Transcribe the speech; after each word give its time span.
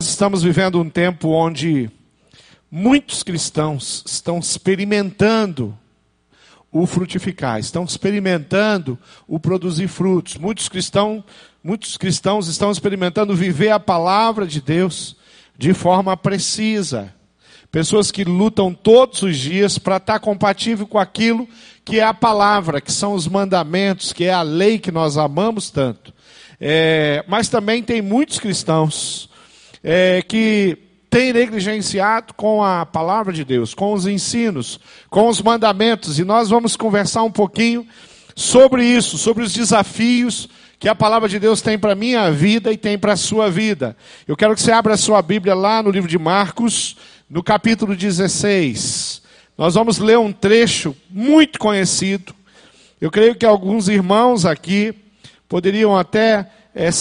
estamos 0.00 0.44
vivendo 0.44 0.80
um 0.80 0.88
tempo 0.88 1.30
onde 1.30 1.90
muitos 2.70 3.24
cristãos 3.24 4.04
estão 4.06 4.38
experimentando 4.38 5.76
o 6.70 6.86
frutificar, 6.86 7.58
estão 7.58 7.82
experimentando 7.82 8.96
o 9.26 9.40
produzir 9.40 9.88
frutos. 9.88 10.36
Muitos 10.36 10.68
cristãos, 10.68 11.24
muitos 11.64 11.96
cristãos 11.96 12.46
estão 12.46 12.70
experimentando 12.70 13.34
viver 13.34 13.70
a 13.70 13.80
palavra 13.80 14.46
de 14.46 14.60
Deus 14.60 15.16
de 15.58 15.74
forma 15.74 16.16
precisa. 16.16 17.12
Pessoas 17.72 18.12
que 18.12 18.22
lutam 18.22 18.72
todos 18.72 19.22
os 19.22 19.36
dias 19.36 19.78
para 19.78 19.96
estar 19.96 20.20
compatível 20.20 20.86
com 20.86 21.00
aquilo 21.00 21.48
que 21.84 21.98
é 21.98 22.04
a 22.04 22.14
palavra, 22.14 22.80
que 22.80 22.92
são 22.92 23.14
os 23.14 23.26
mandamentos, 23.26 24.12
que 24.12 24.22
é 24.22 24.32
a 24.32 24.42
lei 24.42 24.78
que 24.78 24.92
nós 24.92 25.16
amamos 25.16 25.70
tanto. 25.70 26.14
É, 26.60 27.24
mas 27.26 27.48
também 27.48 27.82
tem 27.82 28.00
muitos 28.00 28.38
cristãos 28.38 29.27
é, 29.82 30.22
que 30.22 30.78
têm 31.10 31.32
negligenciado 31.32 32.34
com 32.34 32.62
a 32.62 32.84
palavra 32.84 33.32
de 33.32 33.44
Deus, 33.44 33.74
com 33.74 33.92
os 33.92 34.06
ensinos, 34.06 34.78
com 35.08 35.28
os 35.28 35.40
mandamentos, 35.40 36.18
e 36.18 36.24
nós 36.24 36.50
vamos 36.50 36.76
conversar 36.76 37.22
um 37.22 37.30
pouquinho 37.30 37.86
sobre 38.36 38.84
isso, 38.84 39.18
sobre 39.18 39.42
os 39.42 39.52
desafios 39.52 40.48
que 40.78 40.88
a 40.88 40.94
palavra 40.94 41.28
de 41.28 41.40
Deus 41.40 41.60
tem 41.60 41.78
para 41.78 41.92
a 41.92 41.96
minha 41.96 42.30
vida 42.30 42.72
e 42.72 42.76
tem 42.76 42.96
para 42.96 43.14
a 43.14 43.16
sua 43.16 43.50
vida. 43.50 43.96
Eu 44.28 44.36
quero 44.36 44.54
que 44.54 44.62
você 44.62 44.70
abra 44.70 44.94
a 44.94 44.98
sua 44.98 45.20
Bíblia 45.20 45.54
lá 45.54 45.82
no 45.82 45.90
livro 45.90 46.08
de 46.08 46.18
Marcos, 46.18 46.96
no 47.28 47.42
capítulo 47.42 47.96
16. 47.96 49.22
Nós 49.56 49.74
vamos 49.74 49.98
ler 49.98 50.18
um 50.18 50.32
trecho 50.32 50.96
muito 51.10 51.58
conhecido. 51.58 52.32
Eu 53.00 53.10
creio 53.10 53.34
que 53.34 53.44
alguns 53.44 53.88
irmãos 53.88 54.46
aqui 54.46 54.94
poderiam 55.48 55.96
até 55.96 56.48
é, 56.78 56.92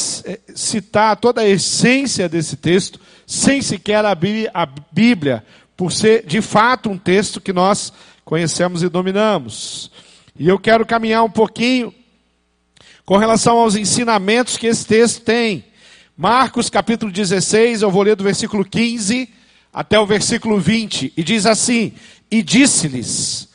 citar 0.55 1.15
toda 1.17 1.41
a 1.41 1.47
essência 1.47 2.27
desse 2.27 2.55
texto, 2.55 2.99
sem 3.27 3.61
sequer 3.61 4.03
abrir 4.03 4.49
a 4.51 4.65
Bíblia, 4.65 5.45
por 5.75 5.91
ser 5.91 6.25
de 6.25 6.41
fato 6.41 6.89
um 6.89 6.97
texto 6.97 7.39
que 7.39 7.53
nós 7.53 7.93
conhecemos 8.25 8.81
e 8.81 8.89
dominamos. 8.89 9.91
E 10.35 10.47
eu 10.47 10.57
quero 10.57 10.83
caminhar 10.83 11.23
um 11.23 11.29
pouquinho 11.29 11.93
com 13.05 13.17
relação 13.17 13.59
aos 13.59 13.75
ensinamentos 13.75 14.57
que 14.57 14.65
esse 14.65 14.83
texto 14.83 15.21
tem. 15.21 15.63
Marcos 16.17 16.71
capítulo 16.71 17.11
16, 17.11 17.83
eu 17.83 17.91
vou 17.91 18.01
ler 18.01 18.15
do 18.15 18.23
versículo 18.23 18.65
15 18.65 19.29
até 19.71 19.99
o 19.99 20.07
versículo 20.07 20.59
20, 20.59 21.13
e 21.15 21.23
diz 21.23 21.45
assim: 21.45 21.93
E 22.31 22.41
disse-lhes: 22.41 23.49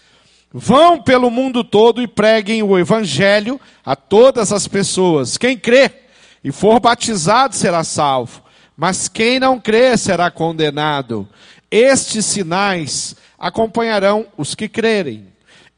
Vão 0.52 1.02
pelo 1.02 1.30
mundo 1.30 1.64
todo 1.64 2.00
e 2.00 2.06
preguem 2.06 2.62
o 2.62 2.78
evangelho 2.78 3.60
a 3.84 3.96
todas 3.96 4.52
as 4.52 4.68
pessoas. 4.68 5.36
Quem 5.36 5.58
crê 5.58 6.01
e 6.42 6.50
for 6.50 6.80
batizado 6.80 7.54
será 7.54 7.84
salvo, 7.84 8.42
mas 8.76 9.08
quem 9.08 9.38
não 9.38 9.60
crê 9.60 9.96
será 9.96 10.30
condenado. 10.30 11.28
Estes 11.70 12.26
sinais 12.26 13.16
acompanharão 13.38 14.26
os 14.36 14.54
que 14.54 14.68
crerem. 14.68 15.28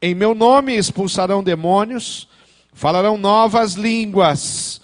Em 0.01 0.13
meu 0.13 0.35
nome 0.35 0.75
expulsarão 0.75 1.43
demônios, 1.43 2.27
falarão 2.73 3.17
novas 3.17 3.73
línguas, 3.73 4.81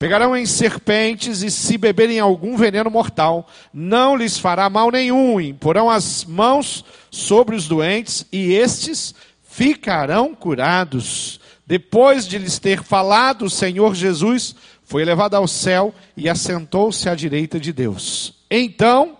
Pegarão 0.00 0.34
em 0.34 0.46
serpentes 0.46 1.42
e 1.42 1.50
se 1.50 1.76
beberem 1.76 2.18
algum 2.18 2.56
veneno 2.56 2.90
mortal, 2.90 3.46
não 3.70 4.16
lhes 4.16 4.38
fará 4.38 4.70
mal 4.70 4.90
nenhum. 4.90 5.38
Imporão 5.38 5.90
as 5.90 6.24
mãos 6.24 6.82
sobre 7.10 7.54
os 7.54 7.68
doentes 7.68 8.24
e 8.32 8.54
estes 8.54 9.14
ficarão 9.46 10.34
curados. 10.34 11.38
Depois 11.66 12.26
de 12.26 12.38
lhes 12.38 12.58
ter 12.58 12.82
falado, 12.82 13.44
o 13.44 13.50
Senhor 13.50 13.94
Jesus 13.94 14.56
foi 14.90 15.04
levado 15.04 15.36
ao 15.36 15.46
céu 15.46 15.94
e 16.16 16.28
assentou-se 16.28 17.08
à 17.08 17.14
direita 17.14 17.60
de 17.60 17.72
Deus. 17.72 18.34
Então, 18.50 19.16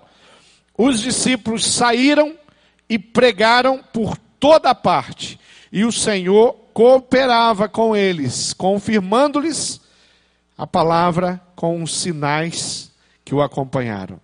os 0.77 1.01
discípulos 1.01 1.65
saíram 1.65 2.35
e 2.89 2.99
pregaram 2.99 3.81
por 3.93 4.19
toda 4.41 4.75
parte, 4.75 5.39
e 5.71 5.85
o 5.85 5.93
Senhor 5.93 6.55
cooperava 6.75 7.69
com 7.69 7.95
eles, 7.95 8.53
confirmando-lhes 8.53 9.81
a 10.59 10.67
palavra 10.67 11.41
com 11.55 11.81
os 11.85 11.95
sinais 11.95 12.91
que 13.25 13.33
o 13.33 13.41
acompanharam. 13.41 14.21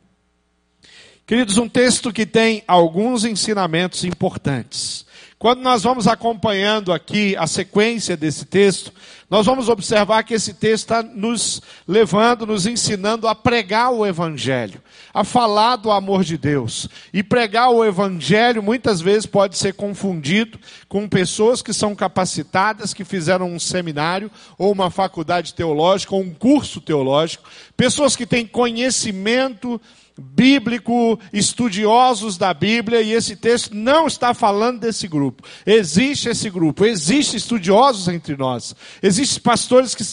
Queridos, 1.25 1.59
um 1.59 1.69
texto 1.69 2.13
que 2.13 2.27
tem 2.27 2.65
alguns 2.67 3.25
ensinamentos 3.25 4.03
importantes. 4.03 5.06
Quando 5.39 5.61
nós 5.61 5.83
vamos 5.83 6.09
acompanhando 6.09 6.95
aqui 6.95 7.37
a 7.37 7.47
sequência 7.47 8.17
desse 8.17 8.47
texto, 8.47 8.91
nós 9.29 9.45
vamos 9.45 9.69
observar 9.69 10.23
que 10.23 10.33
esse 10.33 10.55
texto 10.55 10.85
está 10.85 11.03
nos 11.03 11.61
levando, 11.87 12.47
nos 12.47 12.65
ensinando 12.65 13.29
a 13.29 13.35
pregar 13.35 13.93
o 13.93 14.07
Evangelho, 14.07 14.81
a 15.13 15.25
falar 15.25 15.77
do 15.77 15.91
amor 15.91 16.25
de 16.25 16.39
Deus. 16.39 16.89
E 17.13 17.23
pregar 17.23 17.69
o 17.69 17.85
Evangelho 17.85 18.63
muitas 18.63 19.03
vezes 19.03 19.27
pode 19.27 19.59
ser 19.59 19.75
confundido 19.75 20.59
com 20.89 21.07
pessoas 21.07 21.61
que 21.61 21.75
são 21.75 21.95
capacitadas, 21.95 22.95
que 22.95 23.05
fizeram 23.05 23.53
um 23.53 23.59
seminário, 23.59 24.31
ou 24.57 24.73
uma 24.73 24.91
faculdade 24.91 25.53
teológica, 25.53 26.15
ou 26.15 26.23
um 26.23 26.33
curso 26.33 26.81
teológico, 26.81 27.45
pessoas 27.77 28.17
que 28.17 28.25
têm 28.25 28.47
conhecimento 28.47 29.79
bíblico, 30.19 31.19
estudiosos 31.33 32.39
da 32.39 32.55
Bíblia, 32.55 33.03
e 33.03 33.13
esse 33.13 33.37
texto 33.37 33.75
não 33.75 34.07
está 34.07 34.33
falando 34.33 34.81
desse 34.81 35.07
grupo. 35.07 35.47
Existe 35.65 36.29
esse 36.29 36.49
grupo, 36.49 36.85
existe 36.85 37.37
estudiosos 37.37 38.09
entre 38.09 38.37
nós, 38.37 38.75
existem 39.03 39.43
pastores 39.43 39.95
que 39.95 40.05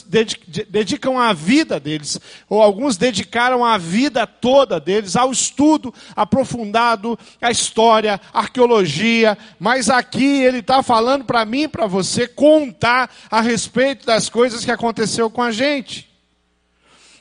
dedicam 0.69 1.18
a 1.18 1.31
vida 1.31 1.80
deles, 1.80 2.19
ou 2.50 2.62
alguns 2.62 2.97
dedicaram 2.97 3.64
a 3.64 3.78
vida 3.78 4.28
toda 4.28 4.80
deles 4.80 5.16
ao 5.16 5.31
estudo 5.31 5.94
aprofundado, 6.16 7.18
a 7.41 7.50
história, 7.50 8.20
a 8.34 8.40
arqueologia, 8.40 9.38
mas 9.58 9.90
aqui 9.90 10.44
ele 10.44 10.59
está 10.59 10.84
falando 10.84 11.24
para 11.24 11.46
mim, 11.46 11.70
para 11.70 11.88
você, 11.88 12.28
contar 12.28 13.09
a 13.31 13.40
respeito 13.40 14.06
das 14.06 14.30
coisas 14.30 14.66
que 14.66 14.72
aconteceu 14.72 15.30
com 15.30 15.41
a 15.41 15.52
gente. 15.52 16.12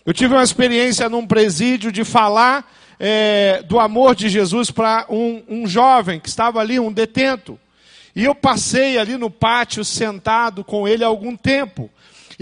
Eu 0.05 0.13
tive 0.13 0.35
uma 0.35 0.43
experiência 0.43 1.09
num 1.09 1.27
presídio 1.27 1.93
de 1.93 2.05
falar 2.05 2.69
é, 2.99 3.63
do 3.63 3.79
amor 3.79 4.15
de 4.15 4.29
Jesus 4.29 4.71
para 4.71 5.07
um, 5.09 5.43
um 5.49 5.67
jovem 5.67 6.19
que 6.19 6.29
estava 6.29 6.61
ali, 6.61 6.81
um 6.81 6.93
detento. 6.93 7.59
E 8.15 8.25
eu 8.25 8.35
passei 8.35 8.99
ali 8.99 9.17
no 9.17 9.31
pátio 9.31 9.85
sentado 9.85 10.65
com 10.65 10.87
ele 10.87 11.05
algum 11.05 11.37
tempo. 11.37 11.89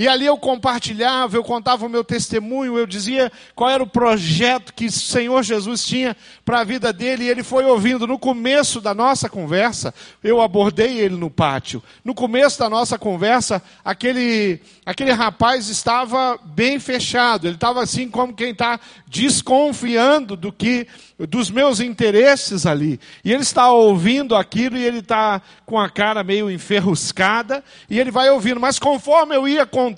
E 0.01 0.09
ali 0.09 0.25
eu 0.25 0.39
compartilhava, 0.39 1.37
eu 1.37 1.45
contava 1.45 1.85
o 1.85 1.89
meu 1.91 2.03
testemunho, 2.03 2.79
eu 2.79 2.87
dizia 2.87 3.31
qual 3.55 3.69
era 3.69 3.83
o 3.83 3.87
projeto 3.87 4.73
que 4.73 4.87
o 4.87 4.91
Senhor 4.91 5.43
Jesus 5.43 5.85
tinha 5.85 6.17
para 6.43 6.61
a 6.61 6.65
vida 6.65 6.91
dele, 6.91 7.25
e 7.25 7.29
ele 7.29 7.43
foi 7.43 7.67
ouvindo. 7.67 8.07
No 8.07 8.19
começo 8.19 8.81
da 8.81 8.95
nossa 8.95 9.29
conversa, 9.29 9.93
eu 10.25 10.41
abordei 10.41 10.97
ele 10.97 11.17
no 11.17 11.29
pátio. 11.29 11.83
No 12.03 12.15
começo 12.15 12.59
da 12.59 12.71
nossa 12.71 12.99
conversa, 12.99 13.63
aquele, 13.85 14.63
aquele 14.87 15.13
rapaz 15.13 15.69
estava 15.69 16.41
bem 16.43 16.81
fechado, 16.81 17.47
ele 17.47 17.57
estava 17.57 17.83
assim 17.83 18.09
como 18.09 18.33
quem 18.33 18.53
está 18.53 18.81
desconfiando 19.07 20.35
do 20.35 20.51
que 20.51 20.87
dos 21.27 21.51
meus 21.51 21.79
interesses 21.79 22.65
ali. 22.65 22.99
E 23.23 23.31
ele 23.31 23.43
está 23.43 23.71
ouvindo 23.71 24.35
aquilo 24.35 24.79
e 24.79 24.85
ele 24.85 25.01
está 25.01 25.43
com 25.67 25.79
a 25.79 25.91
cara 25.91 26.25
meio 26.25 26.51
enferruscada 26.51 27.63
e 27.91 28.01
ele 28.01 28.11
vai 28.11 28.31
ouvindo. 28.31 28.59
Mas 28.59 28.79
conforme 28.79 29.37
eu 29.37 29.47
ia 29.47 29.67
contando, 29.67 29.90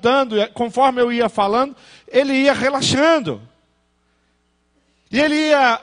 conforme 0.55 1.01
eu 1.01 1.13
ia 1.13 1.29
falando, 1.29 1.77
ele 2.09 2.33
ia 2.33 2.53
relaxando. 2.53 3.41
E 5.11 5.21
ele 5.21 5.35
ia 5.35 5.81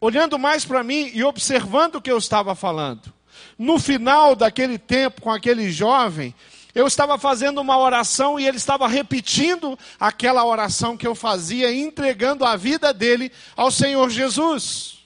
olhando 0.00 0.38
mais 0.38 0.64
para 0.64 0.82
mim 0.82 1.10
e 1.14 1.24
observando 1.24 1.96
o 1.96 2.02
que 2.02 2.10
eu 2.10 2.18
estava 2.18 2.54
falando. 2.54 3.12
No 3.58 3.78
final 3.78 4.36
daquele 4.36 4.78
tempo 4.78 5.22
com 5.22 5.30
aquele 5.30 5.70
jovem, 5.72 6.34
eu 6.74 6.86
estava 6.86 7.16
fazendo 7.16 7.60
uma 7.60 7.78
oração 7.78 8.38
e 8.38 8.46
ele 8.46 8.56
estava 8.56 8.86
repetindo 8.88 9.78
aquela 9.98 10.44
oração 10.44 10.96
que 10.96 11.06
eu 11.06 11.14
fazia, 11.14 11.72
entregando 11.72 12.44
a 12.44 12.56
vida 12.56 12.92
dele 12.92 13.32
ao 13.56 13.70
Senhor 13.70 14.10
Jesus. 14.10 14.98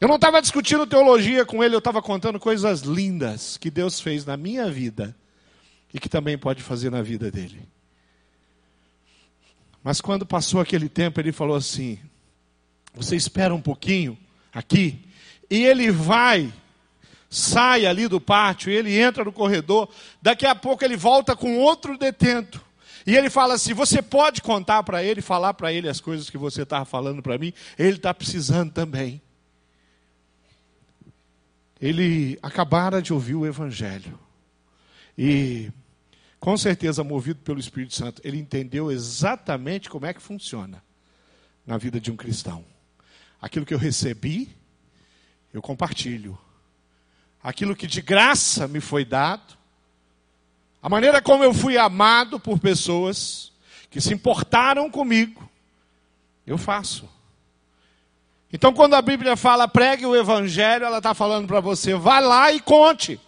Eu 0.00 0.08
não 0.08 0.16
estava 0.16 0.40
discutindo 0.40 0.86
teologia 0.86 1.44
com 1.44 1.64
ele, 1.64 1.74
eu 1.74 1.78
estava 1.78 2.00
contando 2.00 2.38
coisas 2.38 2.80
lindas 2.80 3.58
que 3.58 3.70
Deus 3.70 4.00
fez 4.00 4.24
na 4.24 4.36
minha 4.36 4.70
vida 4.70 5.14
e 5.94 6.00
que 6.00 6.08
também 6.08 6.36
pode 6.36 6.60
fazer 6.60 6.90
na 6.90 7.00
vida 7.00 7.30
dele. 7.30 7.62
Mas 9.82 10.00
quando 10.00 10.26
passou 10.26 10.60
aquele 10.60 10.88
tempo, 10.88 11.20
ele 11.20 11.30
falou 11.30 11.56
assim: 11.56 12.00
Você 12.94 13.14
espera 13.14 13.54
um 13.54 13.60
pouquinho 13.60 14.18
aqui, 14.52 15.06
e 15.48 15.64
ele 15.64 15.92
vai 15.92 16.52
sai 17.30 17.84
ali 17.84 18.06
do 18.06 18.20
pátio, 18.20 18.70
ele 18.70 18.96
entra 18.96 19.24
no 19.24 19.32
corredor, 19.32 19.88
daqui 20.22 20.46
a 20.46 20.54
pouco 20.54 20.84
ele 20.84 20.96
volta 20.96 21.34
com 21.34 21.58
outro 21.58 21.98
detento. 21.98 22.64
E 23.06 23.14
ele 23.14 23.30
fala 23.30 23.54
assim: 23.54 23.72
Você 23.74 24.02
pode 24.02 24.42
contar 24.42 24.82
para 24.82 25.02
ele, 25.02 25.20
falar 25.20 25.54
para 25.54 25.72
ele 25.72 25.88
as 25.88 26.00
coisas 26.00 26.28
que 26.28 26.38
você 26.38 26.62
estava 26.62 26.84
falando 26.84 27.22
para 27.22 27.38
mim? 27.38 27.52
Ele 27.78 27.96
está 27.96 28.12
precisando 28.12 28.72
também. 28.72 29.20
Ele 31.80 32.38
acabara 32.42 33.02
de 33.02 33.12
ouvir 33.12 33.34
o 33.34 33.46
Evangelho. 33.46 34.18
E 35.18 35.70
com 36.44 36.58
certeza 36.58 37.02
movido 37.02 37.40
pelo 37.40 37.58
Espírito 37.58 37.94
Santo, 37.94 38.20
ele 38.22 38.36
entendeu 38.36 38.92
exatamente 38.92 39.88
como 39.88 40.04
é 40.04 40.12
que 40.12 40.20
funciona 40.20 40.84
na 41.66 41.78
vida 41.78 41.98
de 41.98 42.12
um 42.12 42.16
cristão. 42.16 42.62
Aquilo 43.40 43.64
que 43.64 43.72
eu 43.72 43.78
recebi, 43.78 44.54
eu 45.54 45.62
compartilho. 45.62 46.38
Aquilo 47.42 47.74
que 47.74 47.86
de 47.86 48.02
graça 48.02 48.68
me 48.68 48.78
foi 48.78 49.06
dado, 49.06 49.56
a 50.82 50.88
maneira 50.90 51.22
como 51.22 51.42
eu 51.42 51.54
fui 51.54 51.78
amado 51.78 52.38
por 52.38 52.58
pessoas 52.58 53.50
que 53.88 53.98
se 53.98 54.12
importaram 54.12 54.90
comigo, 54.90 55.48
eu 56.46 56.58
faço. 56.58 57.08
Então, 58.52 58.74
quando 58.74 58.92
a 58.92 59.00
Bíblia 59.00 59.34
fala 59.34 59.66
pregue 59.66 60.04
o 60.04 60.14
Evangelho, 60.14 60.84
ela 60.84 60.98
está 60.98 61.14
falando 61.14 61.46
para 61.46 61.60
você, 61.60 61.94
vá 61.94 62.18
lá 62.20 62.52
e 62.52 62.60
conte. 62.60 63.18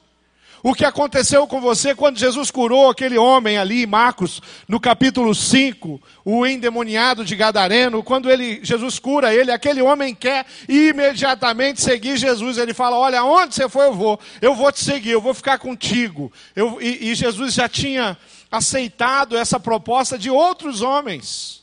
O 0.68 0.74
que 0.74 0.84
aconteceu 0.84 1.46
com 1.46 1.60
você 1.60 1.94
quando 1.94 2.18
Jesus 2.18 2.50
curou 2.50 2.90
aquele 2.90 3.16
homem 3.16 3.56
ali, 3.56 3.86
Marcos, 3.86 4.42
no 4.66 4.80
capítulo 4.80 5.32
5, 5.32 6.02
o 6.24 6.44
endemoniado 6.44 7.24
de 7.24 7.36
Gadareno, 7.36 8.02
quando 8.02 8.28
ele, 8.28 8.58
Jesus 8.64 8.98
cura 8.98 9.32
ele, 9.32 9.52
aquele 9.52 9.80
homem 9.80 10.12
quer 10.12 10.44
imediatamente 10.68 11.80
seguir 11.80 12.16
Jesus. 12.16 12.58
Ele 12.58 12.74
fala: 12.74 12.98
Olha, 12.98 13.22
onde 13.22 13.54
você 13.54 13.68
for, 13.68 13.84
eu 13.84 13.94
vou, 13.94 14.20
eu 14.42 14.56
vou 14.56 14.72
te 14.72 14.82
seguir, 14.82 15.10
eu 15.10 15.20
vou 15.20 15.34
ficar 15.34 15.56
contigo. 15.58 16.32
Eu, 16.56 16.82
e, 16.82 17.12
e 17.12 17.14
Jesus 17.14 17.54
já 17.54 17.68
tinha 17.68 18.18
aceitado 18.50 19.36
essa 19.36 19.60
proposta 19.60 20.18
de 20.18 20.30
outros 20.30 20.82
homens. 20.82 21.62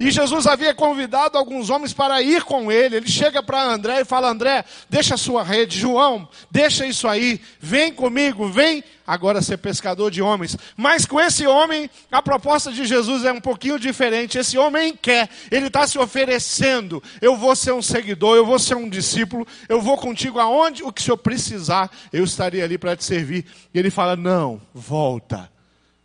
E 0.00 0.12
Jesus 0.12 0.46
havia 0.46 0.72
convidado 0.72 1.36
alguns 1.36 1.70
homens 1.70 1.92
para 1.92 2.22
ir 2.22 2.44
com 2.44 2.70
ele. 2.70 2.96
Ele 2.96 3.08
chega 3.08 3.42
para 3.42 3.64
André 3.64 4.02
e 4.02 4.04
fala: 4.04 4.30
André, 4.30 4.64
deixa 4.88 5.16
a 5.16 5.18
sua 5.18 5.42
rede. 5.42 5.76
João, 5.76 6.28
deixa 6.48 6.86
isso 6.86 7.08
aí. 7.08 7.40
Vem 7.58 7.92
comigo, 7.92 8.48
vem 8.48 8.84
agora 9.04 9.42
ser 9.42 9.56
pescador 9.56 10.12
de 10.12 10.22
homens. 10.22 10.56
Mas 10.76 11.04
com 11.04 11.20
esse 11.20 11.48
homem, 11.48 11.90
a 12.12 12.22
proposta 12.22 12.70
de 12.70 12.86
Jesus 12.86 13.24
é 13.24 13.32
um 13.32 13.40
pouquinho 13.40 13.76
diferente. 13.76 14.38
Esse 14.38 14.56
homem 14.56 14.94
quer, 14.94 15.28
ele 15.50 15.66
está 15.66 15.84
se 15.84 15.98
oferecendo. 15.98 17.02
Eu 17.20 17.36
vou 17.36 17.56
ser 17.56 17.72
um 17.72 17.82
seguidor, 17.82 18.36
eu 18.36 18.46
vou 18.46 18.60
ser 18.60 18.76
um 18.76 18.88
discípulo, 18.88 19.44
eu 19.68 19.80
vou 19.80 19.96
contigo 19.96 20.38
aonde 20.38 20.84
o 20.84 20.92
que 20.92 21.00
o 21.00 21.04
senhor 21.04 21.16
precisar, 21.16 21.90
eu 22.12 22.22
estaria 22.22 22.62
ali 22.62 22.78
para 22.78 22.94
te 22.94 23.02
servir. 23.02 23.44
E 23.74 23.78
ele 23.80 23.90
fala: 23.90 24.14
Não, 24.14 24.60
volta. 24.72 25.50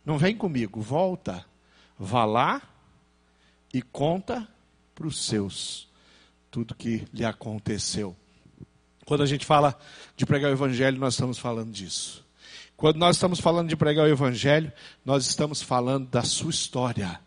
Não 0.04 0.18
vem 0.18 0.34
comigo, 0.34 0.80
volta. 0.80 1.44
Vá 1.96 2.24
lá 2.24 2.60
e 3.74 3.82
conta 3.82 4.48
para 4.94 5.06
os 5.08 5.26
seus 5.26 5.88
tudo 6.48 6.76
que 6.76 7.04
lhe 7.12 7.24
aconteceu. 7.24 8.16
Quando 9.04 9.24
a 9.24 9.26
gente 9.26 9.44
fala 9.44 9.76
de 10.16 10.24
pregar 10.24 10.50
o 10.50 10.54
Evangelho, 10.54 10.98
nós 10.98 11.14
estamos 11.14 11.36
falando 11.36 11.72
disso. 11.72 12.24
Quando 12.76 12.96
nós 12.96 13.16
estamos 13.16 13.40
falando 13.40 13.68
de 13.68 13.76
pregar 13.76 14.06
o 14.06 14.08
Evangelho, 14.08 14.72
nós 15.04 15.26
estamos 15.26 15.60
falando 15.60 16.08
da 16.08 16.22
sua 16.22 16.50
história 16.50 17.20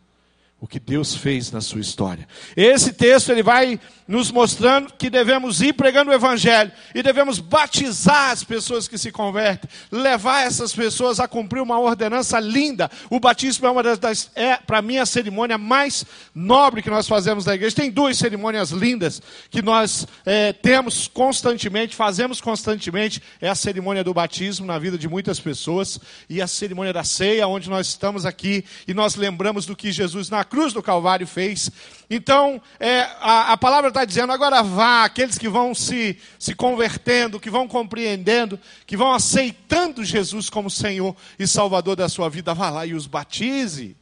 o 0.60 0.68
que 0.68 0.80
Deus 0.80 1.16
fez 1.16 1.52
na 1.52 1.62
sua 1.62 1.82
história. 1.82 2.28
Esse 2.56 2.92
texto 2.92 3.32
ele 3.32 3.44
vai 3.44 3.80
nos 4.08 4.32
mostrando 4.32 4.92
que 4.98 5.08
devemos 5.08 5.62
ir 5.62 5.74
pregando 5.74 6.10
o 6.10 6.14
evangelho 6.14 6.72
e 6.96 7.04
devemos 7.04 7.40
batizar 7.40 8.32
as 8.32 8.44
pessoas 8.44 8.88
que 8.88 8.98
se 8.98 9.12
convertem, 9.12 9.70
levar 9.92 10.48
essas 10.48 10.74
pessoas 10.74 11.20
a 11.20 11.28
cumprir 11.28 11.62
uma 11.62 11.78
ordenança 11.78 12.40
linda. 12.40 12.90
O 13.10 13.20
batismo 13.20 13.68
é 13.68 13.70
uma 13.70 13.84
das 13.84 14.32
é 14.34 14.56
para 14.56 14.82
mim 14.82 14.98
a 14.98 15.06
cerimônia 15.06 15.58
mais 15.58 16.04
nobre 16.34 16.82
que 16.82 16.90
nós 16.90 17.08
fazemos 17.08 17.46
na 17.46 17.54
igreja. 17.54 17.76
Tem 17.76 17.92
duas 17.92 18.18
cerimônias 18.18 18.72
lindas 18.72 19.22
que 19.52 19.62
nós 19.62 20.08
é, 20.26 20.54
temos 20.54 21.08
constantemente, 21.08 21.96
fazemos 21.96 22.42
constantemente. 22.42 23.22
É 23.40 23.50
a 23.50 23.56
cerimônia 23.56 24.04
do 24.04 24.14
batismo 24.14 24.66
na 24.66 24.80
vida 24.80 24.98
de 24.98 25.08
muitas 25.08 25.40
pessoas 25.40 26.00
e 26.28 26.42
a 26.42 26.48
cerimônia 26.48 26.94
da 26.94 27.04
ceia, 27.04 27.48
onde 27.48 27.70
nós 27.70 27.88
estamos 27.88 28.26
aqui 28.26 28.66
e 28.88 28.94
nós 28.94 29.16
lembramos 29.16 29.66
do 29.66 29.76
que 29.76 29.92
Jesus 29.92 30.32
na 30.32 30.47
cruz 30.48 30.74
do 30.74 30.82
Calvário 30.82 31.28
fez. 31.28 31.70
Então, 32.10 32.60
é, 32.80 33.02
a, 33.20 33.54
a 33.54 33.58
palavra 33.58 33.90
está 33.90 34.04
dizendo: 34.04 34.34
agora 34.34 34.64
vá, 34.64 35.04
aqueles 35.04 35.38
que 35.38 35.48
vão 35.48 35.76
se, 35.76 36.18
se 36.40 36.56
convertendo, 36.56 37.40
que 37.40 37.50
vão 37.50 37.68
compreendendo, 37.68 38.60
que 38.88 38.98
vão 38.98 39.14
aceitando 39.14 40.04
Jesus 40.04 40.50
como 40.50 40.70
Senhor 40.70 41.16
e 41.38 41.46
Salvador 41.46 41.96
da 41.96 42.10
sua 42.10 42.30
vida, 42.30 42.54
vá 42.54 42.72
lá 42.72 42.86
e 42.86 42.96
os 42.96 43.06
batize. 43.06 43.96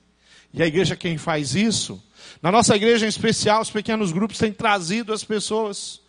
E 0.54 0.64
a 0.64 0.68
igreja, 0.68 0.96
quem 0.96 1.18
faz 1.18 1.54
isso? 1.54 2.02
Na 2.42 2.52
nossa 2.52 2.76
igreja 2.76 3.06
em 3.06 3.10
especial, 3.10 3.62
os 3.62 3.70
pequenos 3.70 4.14
grupos 4.14 4.38
têm 4.38 4.54
trazido 4.54 5.12
as 5.12 5.24
pessoas 5.24 6.00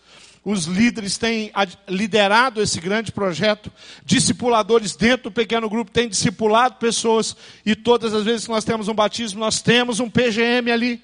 os 0.49 0.67
líderes 0.67 1.19
têm 1.19 1.51
liderado 1.89 2.63
esse 2.63 2.81
grande 2.81 3.11
projeto, 3.11 3.69
discipuladores 4.05 4.95
dentro 4.95 5.25
do 5.25 5.33
pequeno 5.33 5.69
grupo 5.69 5.91
têm 5.91 6.09
discipulado 6.09 6.77
pessoas, 6.77 7.37
e 7.65 7.75
todas 7.75 8.15
as 8.15 8.23
vezes 8.23 8.45
que 8.45 8.53
nós 8.53 8.65
temos 8.65 8.87
um 8.87 8.95
batismo, 8.95 9.41
nós 9.41 9.61
temos 9.61 9.99
um 9.99 10.09
PGM 10.09 10.71
ali. 10.71 11.03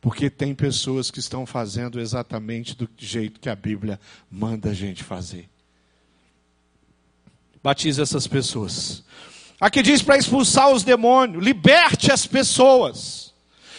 Porque 0.00 0.28
tem 0.28 0.56
pessoas 0.56 1.08
que 1.08 1.20
estão 1.20 1.46
fazendo 1.46 2.00
exatamente 2.00 2.76
do 2.76 2.90
jeito 2.98 3.38
que 3.38 3.48
a 3.48 3.54
Bíblia 3.54 4.00
manda 4.28 4.70
a 4.70 4.74
gente 4.74 5.04
fazer. 5.04 5.48
Batize 7.62 8.02
essas 8.02 8.26
pessoas. 8.26 9.04
Aqui 9.60 9.82
diz 9.82 10.02
para 10.02 10.18
expulsar 10.18 10.72
os 10.72 10.82
demônios, 10.82 11.44
liberte 11.44 12.10
as 12.10 12.26
pessoas. 12.26 13.27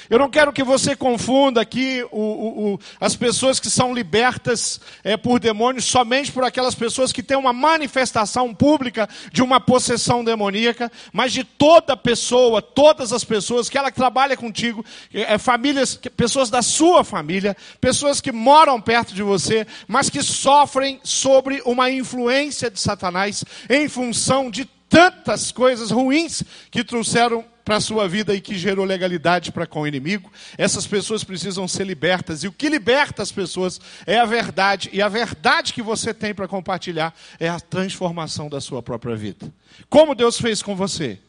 Eu 0.10 0.18
não 0.18 0.30
quero 0.30 0.52
que 0.52 0.64
você 0.64 0.96
confunda 0.96 1.62
aqui 1.62 2.04
o, 2.12 2.20
o, 2.20 2.74
o, 2.74 2.80
as 3.00 3.16
pessoas 3.16 3.60
que 3.60 3.70
são 3.70 3.94
libertas 3.94 4.82
é, 5.04 5.16
por 5.16 5.40
demônios 5.40 5.86
somente 5.86 6.32
por 6.32 6.44
aquelas 6.44 6.74
pessoas 6.74 7.12
que 7.12 7.22
têm 7.22 7.38
uma 7.38 7.54
manifestação 7.54 8.54
pública 8.56 9.08
de 9.32 9.44
uma 9.44 9.60
possessão 9.60 10.24
demoníaca, 10.24 10.92
mas 11.14 11.32
de 11.32 11.44
toda 11.44 11.96
pessoa, 11.96 12.60
todas 12.60 13.14
as 13.14 13.24
pessoas 13.24 13.70
que 13.70 13.78
ela 13.78 13.92
trabalha 13.92 14.36
contigo, 14.36 14.84
é, 15.14 15.38
famílias, 15.38 15.96
pessoas 16.18 16.50
da 16.50 16.64
sua 16.64 17.04
família, 17.04 17.56
pessoas 17.80 18.20
que 18.20 18.32
moram 18.32 18.82
perto 18.82 19.14
de 19.14 19.22
você, 19.22 19.68
mas 19.88 20.10
que 20.10 20.24
sofrem 20.24 21.00
sobre 21.04 21.62
uma 21.66 21.92
influência 21.92 22.72
de 22.72 22.80
Satanás 22.80 23.44
em 23.70 23.88
função 23.88 24.50
de 24.50 24.66
tantas 24.90 25.52
coisas 25.52 25.92
ruins 25.92 26.44
que 26.72 26.84
trouxeram 26.84 27.46
para 27.70 27.78
a 27.78 27.82
sua 27.82 28.08
vida 28.08 28.34
e 28.34 28.42
que 28.42 28.58
gerou 28.58 28.84
legalidade 28.84 29.52
para 29.52 29.68
com 29.68 29.82
o 29.82 29.88
inimigo, 29.88 30.32
essas 30.58 30.88
pessoas 30.88 31.24
precisam 31.24 31.68
ser 31.68 31.84
libertas. 31.84 32.44
E 32.44 32.48
o 32.48 32.52
que 32.52 32.68
liberta 32.68 33.22
as 33.22 33.32
pessoas 33.32 33.80
é 34.08 34.18
a 34.18 34.26
verdade. 34.26 34.90
E 34.92 35.04
a 35.04 35.08
verdade 35.08 35.72
que 35.72 35.84
você 35.84 36.12
tem 36.12 36.34
para 36.34 36.48
compartilhar 36.48 37.14
é 37.40 37.48
a 37.48 37.60
transformação 37.60 38.50
da 38.50 38.60
sua 38.60 38.82
própria 38.82 39.16
vida. 39.16 39.54
Como 39.88 40.16
Deus 40.16 40.42
fez 40.42 40.64
com 40.64 40.76
você? 40.76 41.20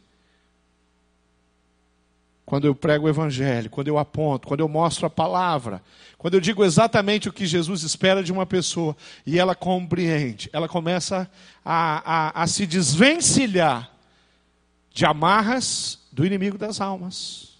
Quando 2.46 2.66
eu 2.66 2.74
prego 2.74 3.04
o 3.04 3.10
Evangelho, 3.10 3.68
quando 3.68 3.88
eu 3.88 3.98
aponto, 3.98 4.48
quando 4.48 4.60
eu 4.60 4.68
mostro 4.68 5.04
a 5.04 5.10
palavra, 5.10 5.82
quando 6.16 6.32
eu 6.32 6.40
digo 6.40 6.64
exatamente 6.64 7.28
o 7.28 7.32
que 7.34 7.44
Jesus 7.44 7.82
espera 7.82 8.22
de 8.22 8.32
uma 8.32 8.46
pessoa 8.46 8.96
e 9.26 9.38
ela 9.38 9.54
compreende, 9.54 10.48
ela 10.54 10.66
começa 10.66 11.30
a, 11.62 12.30
a, 12.30 12.44
a 12.44 12.46
se 12.46 12.66
desvencilhar 12.66 13.90
de 14.90 15.04
amarras 15.04 15.99
do 16.12 16.26
inimigo 16.26 16.58
das 16.58 16.80
almas. 16.80 17.56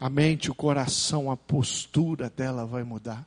A 0.00 0.10
mente, 0.10 0.50
o 0.50 0.54
coração, 0.54 1.30
a 1.30 1.36
postura 1.36 2.30
dela 2.30 2.66
vai 2.66 2.82
mudar. 2.82 3.26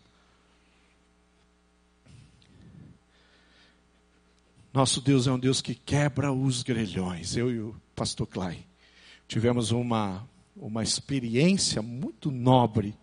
Nosso 4.72 5.02
Deus 5.02 5.26
é 5.26 5.32
um 5.32 5.40
Deus 5.40 5.62
que 5.62 5.74
quebra 5.74 6.32
os 6.32 6.62
grelhões. 6.62 7.36
Eu 7.36 7.52
e 7.52 7.60
o 7.60 7.76
pastor 7.96 8.28
Clay 8.28 8.66
tivemos 9.28 9.72
uma, 9.72 10.28
uma 10.56 10.84
experiência 10.84 11.82
muito 11.82 12.32
nobre 12.32 12.96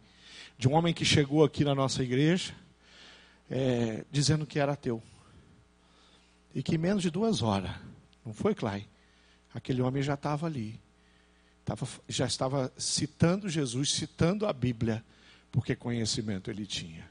de 0.57 0.69
um 0.69 0.75
homem 0.75 0.95
que 0.95 1.05
chegou 1.05 1.45
aqui 1.45 1.65
na 1.65 1.75
nossa 1.75 2.03
igreja 2.03 2.55
é, 3.50 4.05
dizendo 4.11 4.47
que 4.47 4.59
era 4.59 4.73
ateu. 4.73 5.03
E 6.55 6.62
que 6.62 6.76
em 6.76 6.79
menos 6.79 7.03
de 7.03 7.11
duas 7.11 7.43
horas, 7.43 7.73
não 8.25 8.33
foi, 8.33 8.55
Clay? 8.55 8.87
Aquele 9.53 9.83
homem 9.83 10.03
já 10.03 10.15
estava 10.15 10.47
ali 10.47 10.81
Tava, 11.67 11.89
já 12.09 12.27
estava 12.27 12.73
citando 12.79 13.49
Jesus, 13.49 13.91
citando 13.91 14.47
a 14.47 14.53
Bíblia, 14.53 15.05
porque 15.51 15.75
conhecimento 15.75 16.49
ele 16.49 16.65
tinha. 16.65 17.05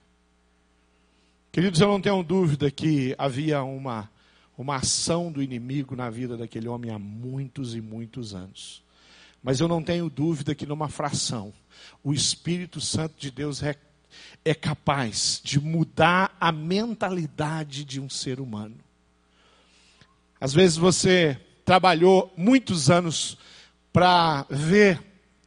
Queridos, 1.52 1.82
eu 1.82 1.90
não 1.90 2.00
tenho 2.00 2.24
dúvida 2.24 2.72
que 2.72 3.14
havia 3.18 3.62
uma, 3.64 4.10
uma 4.58 4.78
ação 4.78 5.30
do 5.30 5.44
inimigo 5.44 5.94
na 5.94 6.10
vida 6.10 6.38
daquele 6.38 6.70
homem 6.70 6.90
há 6.90 6.98
muitos 6.98 7.76
e 7.76 7.82
muitos 7.82 8.34
anos. 8.34 8.82
Mas 9.44 9.60
eu 9.60 9.68
não 9.68 9.84
tenho 9.84 10.10
dúvida 10.10 10.56
que 10.56 10.66
numa 10.66 10.88
fração, 10.88 11.54
o 12.02 12.14
Espírito 12.14 12.80
Santo 12.80 13.16
de 13.20 13.30
Deus 13.30 13.62
é, 13.62 13.76
é 14.46 14.54
capaz 14.54 15.42
de 15.44 15.60
mudar 15.60 16.34
a 16.40 16.50
mentalidade 16.50 17.84
de 17.84 18.00
um 18.00 18.10
ser 18.10 18.40
humano. 18.40 18.78
Às 20.40 20.54
vezes 20.54 20.78
você 20.78 21.38
trabalhou 21.66 22.34
muitos 22.38 22.90
anos 22.90 23.38
para 23.96 24.46
ver 24.50 25.02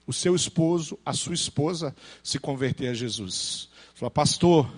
o 0.07 0.13
seu 0.13 0.35
esposo, 0.35 0.99
a 1.05 1.13
sua 1.13 1.35
esposa 1.35 1.95
se 2.23 2.39
converter 2.39 2.89
a 2.89 2.95
Jesus. 2.95 3.69
Fala, 3.95 4.11
pastor, 4.11 4.75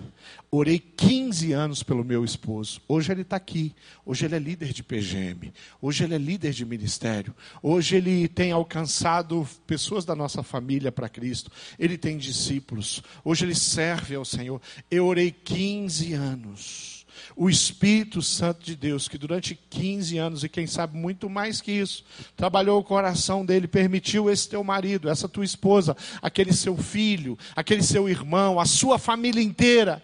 orei 0.51 0.77
15 0.77 1.53
anos 1.53 1.81
pelo 1.81 2.03
meu 2.03 2.25
esposo. 2.25 2.81
Hoje 2.85 3.13
ele 3.13 3.21
está 3.21 3.37
aqui. 3.37 3.73
Hoje 4.05 4.25
ele 4.25 4.35
é 4.35 4.39
líder 4.39 4.73
de 4.73 4.83
PGM. 4.83 5.53
Hoje 5.81 6.03
ele 6.03 6.15
é 6.15 6.17
líder 6.17 6.51
de 6.51 6.65
ministério. 6.65 7.33
Hoje 7.63 7.95
ele 7.95 8.27
tem 8.27 8.51
alcançado 8.51 9.47
pessoas 9.65 10.03
da 10.03 10.17
nossa 10.17 10.43
família 10.43 10.91
para 10.91 11.07
Cristo. 11.07 11.49
Ele 11.79 11.97
tem 11.97 12.17
discípulos. 12.17 13.01
Hoje 13.23 13.45
ele 13.45 13.55
serve 13.55 14.15
ao 14.15 14.25
Senhor. 14.25 14.61
Eu 14.89 15.05
orei 15.05 15.31
15 15.31 16.11
anos 16.11 17.00
o 17.35 17.49
Espírito 17.49 18.21
Santo 18.21 18.63
de 18.63 18.75
Deus, 18.75 19.07
que 19.07 19.17
durante 19.17 19.57
15 19.69 20.17
anos, 20.17 20.43
e 20.43 20.49
quem 20.49 20.67
sabe 20.67 20.97
muito 20.97 21.29
mais 21.29 21.61
que 21.61 21.71
isso, 21.71 22.03
trabalhou 22.35 22.79
o 22.79 22.83
coração 22.83 23.45
dele, 23.45 23.67
permitiu 23.67 24.29
esse 24.29 24.49
teu 24.49 24.63
marido, 24.63 25.09
essa 25.09 25.27
tua 25.27 25.45
esposa, 25.45 25.95
aquele 26.21 26.53
seu 26.53 26.77
filho, 26.77 27.37
aquele 27.55 27.83
seu 27.83 28.07
irmão, 28.07 28.59
a 28.59 28.65
sua 28.65 28.97
família 28.97 29.41
inteira, 29.41 30.01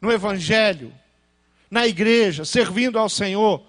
no 0.00 0.10
Evangelho, 0.10 0.92
na 1.70 1.86
igreja, 1.86 2.44
servindo 2.44 2.98
ao 2.98 3.08
Senhor. 3.08 3.62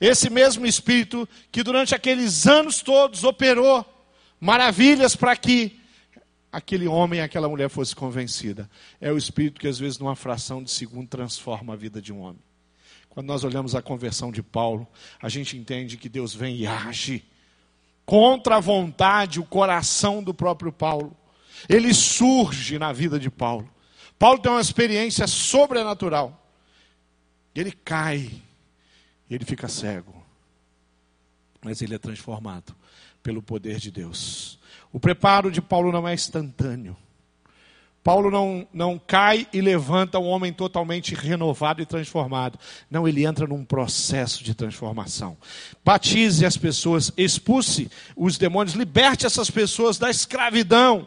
Esse 0.00 0.28
mesmo 0.30 0.66
Espírito 0.66 1.28
que 1.50 1.62
durante 1.62 1.94
aqueles 1.94 2.46
anos 2.46 2.82
todos 2.82 3.24
operou 3.24 3.84
maravilhas 4.40 5.16
para 5.16 5.36
que 5.36 5.77
aquele 6.52 6.88
homem 6.88 7.20
aquela 7.20 7.48
mulher 7.48 7.68
fosse 7.68 7.94
convencida. 7.94 8.68
É 9.00 9.12
o 9.12 9.18
Espírito 9.18 9.60
que 9.60 9.68
às 9.68 9.78
vezes 9.78 9.98
numa 9.98 10.16
fração 10.16 10.62
de 10.62 10.70
segundo 10.70 11.08
transforma 11.08 11.74
a 11.74 11.76
vida 11.76 12.00
de 12.00 12.12
um 12.12 12.20
homem. 12.20 12.42
Quando 13.08 13.26
nós 13.26 13.44
olhamos 13.44 13.74
a 13.74 13.82
conversão 13.82 14.30
de 14.30 14.42
Paulo, 14.42 14.86
a 15.20 15.28
gente 15.28 15.56
entende 15.56 15.96
que 15.96 16.08
Deus 16.08 16.34
vem 16.34 16.56
e 16.56 16.66
age 16.66 17.24
contra 18.06 18.56
a 18.56 18.60
vontade, 18.60 19.40
o 19.40 19.44
coração 19.44 20.22
do 20.22 20.32
próprio 20.32 20.72
Paulo. 20.72 21.16
Ele 21.68 21.92
surge 21.92 22.78
na 22.78 22.92
vida 22.92 23.18
de 23.18 23.30
Paulo. 23.30 23.68
Paulo 24.18 24.38
tem 24.38 24.50
uma 24.50 24.60
experiência 24.60 25.26
sobrenatural. 25.26 26.48
Ele 27.54 27.72
cai, 27.72 28.30
ele 29.28 29.44
fica 29.44 29.68
cego. 29.68 30.14
Mas 31.60 31.82
ele 31.82 31.94
é 31.94 31.98
transformado 31.98 32.77
pelo 33.22 33.42
poder 33.42 33.78
de 33.78 33.90
Deus. 33.90 34.58
O 34.92 34.98
preparo 34.98 35.50
de 35.50 35.60
Paulo 35.60 35.92
não 35.92 36.06
é 36.06 36.14
instantâneo. 36.14 36.96
Paulo 38.02 38.30
não, 38.30 38.66
não 38.72 38.98
cai 38.98 39.46
e 39.52 39.60
levanta 39.60 40.18
um 40.18 40.28
homem 40.28 40.50
totalmente 40.50 41.14
renovado 41.14 41.82
e 41.82 41.86
transformado. 41.86 42.58
Não, 42.90 43.06
ele 43.06 43.26
entra 43.26 43.46
num 43.46 43.64
processo 43.64 44.42
de 44.42 44.54
transformação. 44.54 45.36
Batize 45.84 46.46
as 46.46 46.56
pessoas, 46.56 47.12
expulse 47.18 47.90
os 48.16 48.38
demônios, 48.38 48.74
liberte 48.74 49.26
essas 49.26 49.50
pessoas 49.50 49.98
da 49.98 50.08
escravidão. 50.08 51.06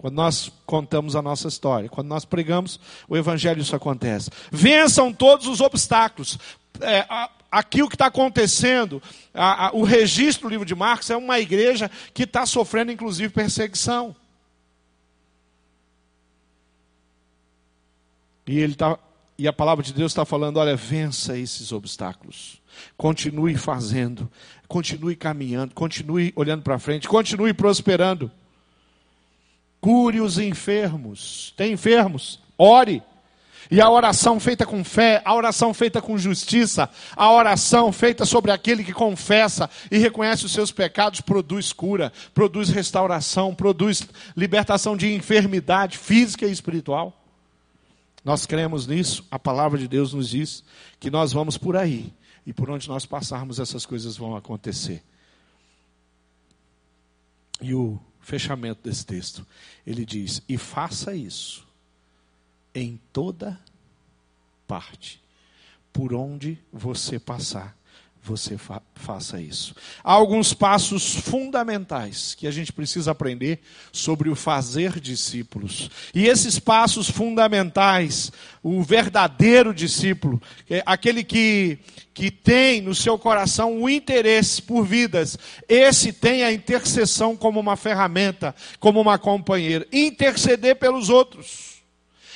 Quando 0.00 0.14
nós 0.14 0.50
contamos 0.64 1.14
a 1.14 1.20
nossa 1.20 1.46
história, 1.46 1.86
quando 1.86 2.08
nós 2.08 2.24
pregamos 2.24 2.80
o 3.06 3.18
Evangelho, 3.18 3.60
isso 3.60 3.76
acontece. 3.76 4.30
Vençam 4.50 5.12
todos 5.12 5.46
os 5.46 5.60
obstáculos. 5.60 6.38
É, 6.80 7.06
aqui 7.52 7.82
o 7.82 7.88
que 7.88 7.96
está 7.96 8.06
acontecendo, 8.06 9.02
a, 9.34 9.66
a, 9.66 9.72
o 9.72 9.82
registro 9.82 10.48
do 10.48 10.52
livro 10.52 10.64
de 10.64 10.74
Marcos 10.74 11.10
é 11.10 11.16
uma 11.18 11.38
igreja 11.38 11.90
que 12.14 12.22
está 12.22 12.46
sofrendo, 12.46 12.90
inclusive, 12.90 13.28
perseguição. 13.28 14.16
E, 18.46 18.58
ele 18.58 18.74
tá, 18.74 18.98
e 19.36 19.46
a 19.46 19.52
palavra 19.52 19.84
de 19.84 19.92
Deus 19.92 20.12
está 20.12 20.24
falando: 20.24 20.56
olha, 20.56 20.74
vença 20.76 21.36
esses 21.36 21.72
obstáculos. 21.72 22.58
Continue 22.96 23.54
fazendo, 23.54 24.30
continue 24.66 25.14
caminhando, 25.14 25.74
continue 25.74 26.32
olhando 26.34 26.62
para 26.62 26.78
frente, 26.78 27.06
continue 27.06 27.52
prosperando. 27.52 28.32
Cure 29.80 30.20
os 30.20 30.38
enfermos. 30.38 31.54
Tem 31.56 31.72
enfermos? 31.72 32.40
Ore. 32.58 33.02
E 33.70 33.80
a 33.80 33.88
oração 33.88 34.40
feita 34.40 34.66
com 34.66 34.82
fé, 34.82 35.22
a 35.24 35.32
oração 35.32 35.72
feita 35.72 36.02
com 36.02 36.18
justiça, 36.18 36.90
a 37.14 37.30
oração 37.30 37.92
feita 37.92 38.24
sobre 38.24 38.50
aquele 38.50 38.82
que 38.82 38.92
confessa 38.92 39.70
e 39.92 39.98
reconhece 39.98 40.44
os 40.44 40.52
seus 40.52 40.72
pecados 40.72 41.20
produz 41.20 41.72
cura, 41.72 42.12
produz 42.34 42.68
restauração, 42.68 43.54
produz 43.54 44.08
libertação 44.36 44.96
de 44.96 45.14
enfermidade 45.14 45.96
física 45.98 46.46
e 46.46 46.50
espiritual. 46.50 47.16
Nós 48.24 48.44
cremos 48.44 48.88
nisso, 48.88 49.24
a 49.30 49.38
palavra 49.38 49.78
de 49.78 49.86
Deus 49.86 50.12
nos 50.12 50.28
diz 50.30 50.64
que 50.98 51.08
nós 51.08 51.32
vamos 51.32 51.56
por 51.56 51.76
aí 51.76 52.12
e 52.44 52.52
por 52.52 52.68
onde 52.70 52.88
nós 52.88 53.06
passarmos 53.06 53.60
essas 53.60 53.86
coisas 53.86 54.16
vão 54.16 54.34
acontecer. 54.34 55.00
E 57.62 57.72
o 57.72 58.00
fechamento 58.20 58.82
desse 58.82 59.04
texto, 59.04 59.46
ele 59.86 60.04
diz: 60.04 60.42
"E 60.48 60.56
faça 60.56 61.14
isso 61.14 61.66
em 62.74 63.00
toda 63.12 63.58
parte. 64.66 65.20
Por 65.92 66.14
onde 66.14 66.58
você 66.72 67.18
passar, 67.18 67.76
você 68.22 68.58
fa 68.58 68.82
faça 68.94 69.40
isso. 69.40 69.74
Há 70.04 70.12
alguns 70.12 70.52
passos 70.52 71.14
fundamentais 71.14 72.34
que 72.34 72.46
a 72.46 72.50
gente 72.50 72.70
precisa 72.70 73.12
aprender 73.12 73.60
sobre 73.90 74.28
o 74.28 74.36
fazer 74.36 75.00
discípulos. 75.00 75.90
E 76.14 76.26
esses 76.26 76.58
passos 76.58 77.08
fundamentais, 77.08 78.30
o 78.62 78.82
verdadeiro 78.82 79.72
discípulo, 79.72 80.40
é 80.68 80.82
aquele 80.84 81.24
que, 81.24 81.78
que 82.12 82.30
tem 82.30 82.82
no 82.82 82.94
seu 82.94 83.18
coração 83.18 83.80
o 83.80 83.88
interesse 83.88 84.60
por 84.60 84.84
vidas, 84.84 85.38
esse 85.66 86.12
tem 86.12 86.44
a 86.44 86.52
intercessão 86.52 87.34
como 87.34 87.58
uma 87.58 87.76
ferramenta, 87.76 88.54
como 88.78 89.00
uma 89.00 89.18
companheira. 89.18 89.86
Interceder 89.90 90.76
pelos 90.76 91.08
outros. 91.08 91.80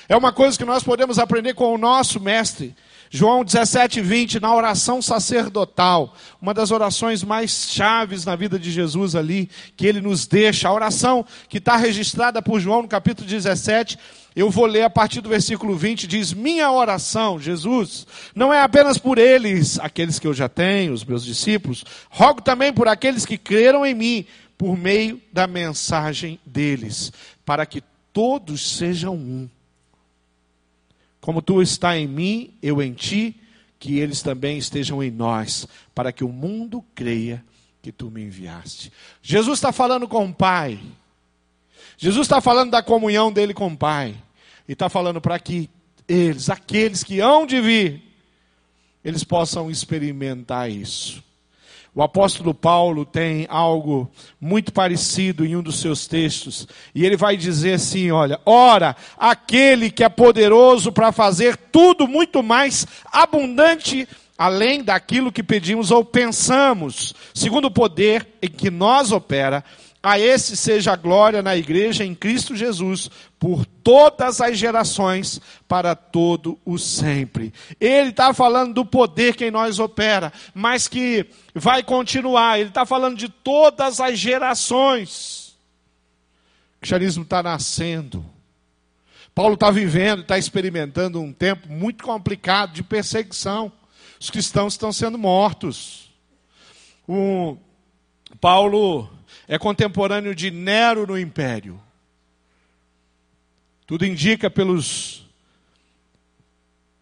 É 0.09 0.17
uma 0.17 0.33
coisa 0.33 0.57
que 0.57 0.65
nós 0.65 0.83
podemos 0.83 1.19
aprender 1.19 1.53
com 1.53 1.75
o 1.75 1.79
nosso 1.79 2.19
mestre. 2.19 2.75
João 3.17 3.45
17, 3.45 4.01
20, 4.01 4.41
na 4.41 4.53
oração 4.53 5.01
sacerdotal, 5.01 6.17
uma 6.43 6.53
das 6.53 6.73
orações 6.73 7.23
mais 7.23 7.71
chaves 7.71 8.25
na 8.25 8.35
vida 8.35 8.59
de 8.59 8.73
Jesus 8.73 9.15
ali, 9.15 9.49
que 9.77 9.87
ele 9.87 10.01
nos 10.01 10.27
deixa, 10.27 10.67
a 10.69 10.73
oração 10.73 11.25
que 11.49 11.59
está 11.59 11.77
registrada 11.77 12.43
por 12.43 12.59
João 12.59 12.83
no 12.83 12.89
capítulo 12.89 13.29
17, 13.29 13.97
eu 14.35 14.51
vou 14.51 14.67
ler 14.67 14.83
a 14.83 14.91
partir 14.91 15.21
do 15.21 15.29
versículo 15.29 15.77
20, 15.77 16.09
diz: 16.09 16.33
Minha 16.33 16.73
oração, 16.73 17.39
Jesus, 17.39 18.05
não 18.35 18.53
é 18.53 18.61
apenas 18.61 18.99
por 18.99 19.17
eles, 19.17 19.79
aqueles 19.79 20.19
que 20.19 20.27
eu 20.27 20.35
já 20.35 20.49
tenho, 20.49 20.93
os 20.93 21.05
meus 21.05 21.25
discípulos, 21.25 21.85
rogo 22.11 22.43
também 22.43 22.73
por 22.73 22.89
aqueles 22.89 23.25
que 23.25 23.39
creram 23.39 23.87
em 23.87 23.95
mim, 23.95 24.27
por 24.59 24.77
meio 24.77 25.23
da 25.33 25.47
mensagem 25.47 26.41
deles, 26.45 27.13
para 27.47 27.65
que 27.65 27.81
todos 28.13 28.77
sejam 28.77 29.15
um 29.15 29.49
como 31.25 31.41
tu 31.41 31.63
está 31.63 31.97
em 31.97 32.07
mim, 32.07 32.53
eu 32.61 32.83
em 32.83 32.93
ti, 32.93 33.35
que 33.79 33.99
eles 33.99 34.21
também 34.21 34.59
estejam 34.59 35.03
em 35.03 35.11
nós, 35.11 35.67
para 35.95 36.13
que 36.13 36.23
o 36.23 36.29
mundo 36.29 36.85
creia 36.95 37.43
que 37.81 37.91
tu 37.91 38.11
me 38.11 38.23
enviaste. 38.23 38.93
Jesus 39.23 39.57
está 39.57 39.73
falando 39.73 40.07
com 40.07 40.27
o 40.27 40.35
Pai. 40.35 40.79
Jesus 41.97 42.27
está 42.27 42.43
falando 42.43 42.73
da 42.73 42.83
comunhão 42.83 43.33
dele 43.33 43.55
com 43.55 43.69
o 43.69 43.77
Pai. 43.77 44.15
E 44.69 44.73
está 44.75 44.91
falando 44.91 45.19
para 45.19 45.39
que 45.39 45.71
eles, 46.07 46.51
aqueles 46.51 47.03
que 47.03 47.21
hão 47.21 47.47
de 47.47 47.59
vir, 47.59 48.03
eles 49.03 49.25
possam 49.25 49.71
experimentar 49.71 50.71
isso. 50.71 51.25
O 51.95 52.03
apóstolo 52.03 52.53
Paulo 52.53 53.05
tem 53.05 53.47
algo 53.49 54.11
muito 54.41 54.73
parecido 54.73 55.47
em 55.47 55.55
um 55.55 55.63
dos 55.63 55.79
seus 55.79 56.09
textos, 56.09 56.67
e 56.93 57.07
ele 57.07 57.17
vai 57.17 57.37
dizer 57.37 57.75
assim: 57.75 58.11
olha, 58.11 58.41
ora, 58.45 58.97
aquele 59.17 59.91
que 59.91 60.03
é 60.03 60.09
poderoso 60.09 60.91
para 60.91 61.13
fazer 61.13 61.57
tudo 61.57 62.09
muito 62.09 62.43
mais 62.43 62.85
abundante 63.13 64.09
além 64.37 64.83
daquilo 64.83 65.31
que 65.31 65.45
pedimos 65.45 65.93
ou 65.93 66.05
pensamos, 66.05 67.15
segundo 67.33 67.67
o 67.67 67.71
poder 67.71 68.27
em 68.43 68.49
que 68.49 68.69
nós 68.69 69.13
opera, 69.13 69.65
a 70.05 70.19
esse 70.19 70.55
seja 70.55 70.93
a 70.93 70.97
glória 70.97 71.41
na 71.41 71.57
igreja 71.57 72.05
em 72.05 72.15
Cristo 72.15 72.55
Jesus, 72.55 73.11
por 73.39 73.65
todas 73.65 74.39
as 74.39 74.59
gerações, 74.59 75.41
para 75.67 75.95
todo 75.95 76.59
o 76.63 76.79
sempre. 76.79 77.55
Ele 77.81 78.11
está 78.11 78.35
falando 78.35 78.75
do 78.75 78.85
poder 78.85 79.35
que 79.35 79.47
em 79.47 79.51
nós 79.51 79.79
opera, 79.79 80.31
mas 80.53 80.87
que 80.87 81.25
vai 81.55 81.83
continuar. 81.83 82.61
Ele 82.61 82.69
está 82.69 82.85
falando 82.85 83.17
de 83.17 83.31
todas 83.31 83.99
as 83.99 84.19
gerações. 84.19 85.57
O 86.77 86.81
cristianismo 86.81 87.23
está 87.23 87.43
nascendo. 87.43 88.23
Paulo 89.35 89.55
está 89.55 89.71
vivendo, 89.71 90.21
está 90.21 90.37
experimentando 90.37 91.19
um 91.19 91.33
tempo 91.33 91.67
muito 91.73 92.05
complicado 92.05 92.75
de 92.75 92.83
perseguição. 92.83 93.73
Os 94.21 94.29
cristãos 94.29 94.75
estão 94.75 94.93
sendo 94.93 95.17
mortos. 95.17 96.11
O 97.09 97.57
Paulo 98.39 99.09
é 99.47 99.59
contemporâneo 99.59 100.35
de 100.35 100.51
Nero 100.51 101.07
no 101.07 101.19
império. 101.19 101.81
Tudo 103.87 104.07
indica 104.07 104.49
pelos, 104.51 105.27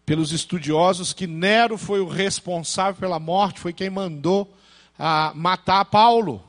pelos 0.05 0.31
estudiosos 0.31 1.13
que 1.13 1.27
Nero 1.27 1.77
foi 1.77 2.01
o 2.01 2.07
responsável 2.07 2.99
pela 2.99 3.19
morte, 3.19 3.59
foi 3.59 3.73
quem 3.73 3.89
mandou 3.89 4.53
a 4.97 5.31
matar 5.35 5.85
Paulo. 5.85 6.43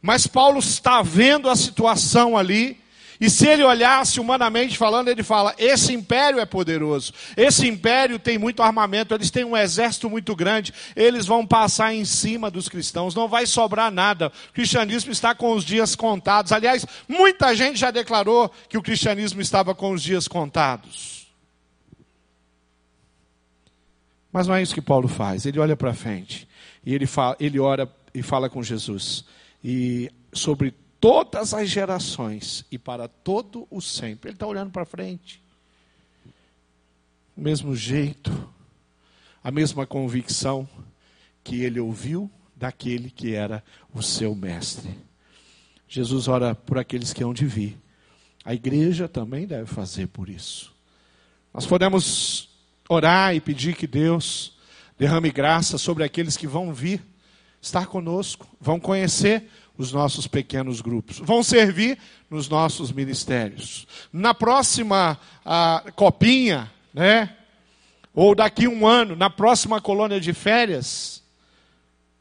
Mas 0.00 0.26
Paulo 0.26 0.58
está 0.58 1.02
vendo 1.02 1.48
a 1.48 1.56
situação 1.56 2.36
ali 2.36 2.81
E 3.22 3.30
se 3.30 3.46
ele 3.46 3.62
olhasse 3.62 4.18
humanamente 4.18 4.76
falando, 4.76 5.06
ele 5.06 5.22
fala: 5.22 5.54
esse 5.56 5.94
império 5.94 6.40
é 6.40 6.44
poderoso, 6.44 7.12
esse 7.36 7.68
império 7.68 8.18
tem 8.18 8.36
muito 8.36 8.64
armamento, 8.64 9.14
eles 9.14 9.30
têm 9.30 9.44
um 9.44 9.56
exército 9.56 10.10
muito 10.10 10.34
grande, 10.34 10.74
eles 10.96 11.24
vão 11.24 11.46
passar 11.46 11.94
em 11.94 12.04
cima 12.04 12.50
dos 12.50 12.68
cristãos, 12.68 13.14
não 13.14 13.28
vai 13.28 13.46
sobrar 13.46 13.92
nada. 13.92 14.32
O 14.50 14.52
cristianismo 14.52 15.12
está 15.12 15.36
com 15.36 15.52
os 15.52 15.64
dias 15.64 15.94
contados. 15.94 16.50
Aliás, 16.50 16.84
muita 17.06 17.54
gente 17.54 17.78
já 17.78 17.92
declarou 17.92 18.50
que 18.68 18.76
o 18.76 18.82
cristianismo 18.82 19.40
estava 19.40 19.72
com 19.72 19.92
os 19.92 20.02
dias 20.02 20.26
contados. 20.26 21.28
Mas 24.32 24.48
não 24.48 24.56
é 24.56 24.62
isso 24.62 24.74
que 24.74 24.82
Paulo 24.82 25.06
faz. 25.06 25.46
Ele 25.46 25.60
olha 25.60 25.76
para 25.76 25.94
frente 25.94 26.48
e 26.84 26.92
ele, 26.92 27.06
fala, 27.06 27.36
ele 27.38 27.60
ora 27.60 27.88
e 28.12 28.20
fala 28.20 28.50
com 28.50 28.60
Jesus. 28.64 29.24
E 29.62 30.10
sobre 30.32 30.74
todas 31.02 31.52
as 31.52 31.68
gerações 31.68 32.64
e 32.70 32.78
para 32.78 33.08
todo 33.08 33.66
o 33.68 33.80
sempre. 33.80 34.28
Ele 34.30 34.36
está 34.36 34.46
olhando 34.46 34.70
para 34.70 34.84
frente. 34.84 35.42
O 37.36 37.40
mesmo 37.40 37.74
jeito, 37.74 38.30
a 39.42 39.50
mesma 39.50 39.84
convicção 39.84 40.68
que 41.42 41.64
ele 41.64 41.80
ouviu 41.80 42.30
daquele 42.54 43.10
que 43.10 43.34
era 43.34 43.64
o 43.92 44.00
seu 44.00 44.32
mestre. 44.32 44.96
Jesus 45.88 46.28
ora 46.28 46.54
por 46.54 46.78
aqueles 46.78 47.12
que 47.12 47.24
hão 47.24 47.34
de 47.34 47.46
vir. 47.46 47.76
A 48.44 48.54
igreja 48.54 49.08
também 49.08 49.44
deve 49.44 49.66
fazer 49.66 50.06
por 50.06 50.28
isso. 50.28 50.72
Nós 51.52 51.66
podemos 51.66 52.48
orar 52.88 53.34
e 53.34 53.40
pedir 53.40 53.74
que 53.74 53.88
Deus 53.88 54.56
derrame 54.96 55.32
graça 55.32 55.78
sobre 55.78 56.04
aqueles 56.04 56.36
que 56.36 56.46
vão 56.46 56.72
vir, 56.72 57.02
estar 57.60 57.86
conosco, 57.86 58.46
vão 58.60 58.78
conhecer 58.78 59.50
os 59.76 59.92
nossos 59.92 60.26
pequenos 60.26 60.80
grupos, 60.80 61.18
vão 61.18 61.42
servir 61.42 61.98
nos 62.30 62.48
nossos 62.48 62.92
ministérios. 62.92 63.86
Na 64.12 64.34
próxima 64.34 65.18
a, 65.44 65.82
copinha, 65.94 66.70
né? 66.92 67.36
Ou 68.14 68.34
daqui 68.34 68.68
um 68.68 68.86
ano, 68.86 69.16
na 69.16 69.30
próxima 69.30 69.80
colônia 69.80 70.20
de 70.20 70.32
férias, 70.34 71.22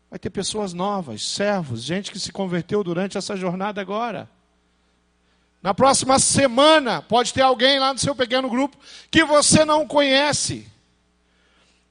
vai 0.09 0.17
ter 0.17 0.29
pessoas 0.29 0.73
novas, 0.73 1.23
servos, 1.23 1.83
gente 1.83 2.11
que 2.11 2.19
se 2.19 2.31
converteu 2.31 2.83
durante 2.83 3.17
essa 3.17 3.35
jornada 3.35 3.81
agora. 3.81 4.29
Na 5.61 5.73
próxima 5.73 6.17
semana, 6.17 7.01
pode 7.01 7.33
ter 7.33 7.41
alguém 7.41 7.77
lá 7.77 7.93
no 7.93 7.99
seu 7.99 8.15
pequeno 8.15 8.49
grupo 8.49 8.77
que 9.11 9.23
você 9.23 9.63
não 9.63 9.85
conhece. 9.85 10.67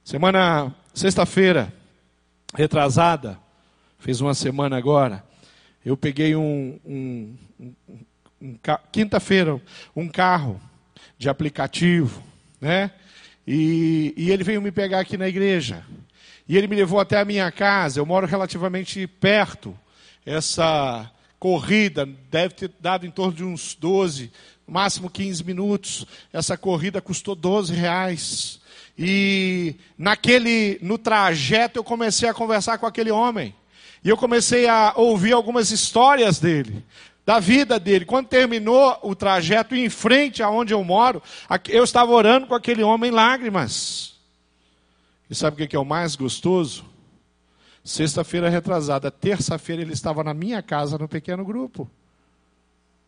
Semana, 0.02 0.74
sexta-feira, 0.92 1.72
retrasada, 2.54 3.38
fez 3.98 4.20
uma 4.20 4.34
semana 4.34 4.76
agora, 4.76 5.24
eu 5.84 5.96
peguei 5.96 6.36
um, 6.36 6.78
um, 6.84 7.36
um, 7.58 7.74
um 8.40 8.58
quinta-feira, 8.92 9.60
um 9.96 10.08
carro 10.08 10.60
de 11.16 11.28
aplicativo, 11.28 12.22
né? 12.60 12.90
E, 13.46 14.14
e 14.16 14.30
ele 14.30 14.44
veio 14.44 14.60
me 14.60 14.70
pegar 14.70 15.00
aqui 15.00 15.16
na 15.16 15.28
igreja. 15.28 15.84
E 16.48 16.56
ele 16.56 16.66
me 16.66 16.76
levou 16.76 17.00
até 17.00 17.18
a 17.18 17.24
minha 17.24 17.50
casa. 17.50 18.00
Eu 18.00 18.06
moro 18.06 18.26
relativamente 18.26 19.06
perto. 19.06 19.76
Essa 20.24 21.10
corrida 21.38 22.06
deve 22.30 22.54
ter 22.54 22.70
dado 22.78 23.06
em 23.06 23.10
torno 23.10 23.32
de 23.32 23.44
uns 23.44 23.74
12, 23.74 24.30
máximo 24.66 25.08
15 25.08 25.42
minutos. 25.44 26.06
Essa 26.32 26.56
corrida 26.56 27.00
custou 27.00 27.34
12 27.34 27.72
reais. 27.74 28.60
E 28.98 29.76
naquele, 29.96 30.78
no 30.82 30.98
trajeto 30.98 31.78
eu 31.78 31.84
comecei 31.84 32.28
a 32.28 32.34
conversar 32.34 32.78
com 32.78 32.86
aquele 32.86 33.10
homem. 33.10 33.54
E 34.02 34.08
eu 34.08 34.16
comecei 34.16 34.66
a 34.66 34.94
ouvir 34.96 35.32
algumas 35.32 35.70
histórias 35.70 36.38
dele, 36.38 36.84
da 37.24 37.38
vida 37.38 37.78
dele. 37.78 38.06
Quando 38.06 38.28
terminou 38.28 38.98
o 39.02 39.14
trajeto 39.14 39.74
em 39.74 39.90
frente 39.90 40.42
aonde 40.42 40.72
eu 40.72 40.82
moro, 40.82 41.22
eu 41.68 41.84
estava 41.84 42.10
orando 42.12 42.46
com 42.46 42.54
aquele 42.54 42.82
homem 42.82 43.10
em 43.10 43.14
lágrimas. 43.14 44.14
E 45.28 45.34
sabe 45.34 45.62
o 45.62 45.68
que 45.68 45.76
é 45.76 45.78
o 45.78 45.84
mais 45.84 46.16
gostoso? 46.16 46.84
Sexta-feira 47.84 48.48
retrasada, 48.48 49.10
terça-feira 49.10 49.82
ele 49.82 49.92
estava 49.92 50.24
na 50.24 50.34
minha 50.34 50.62
casa 50.62 50.98
no 50.98 51.08
pequeno 51.08 51.44
grupo. 51.44 51.90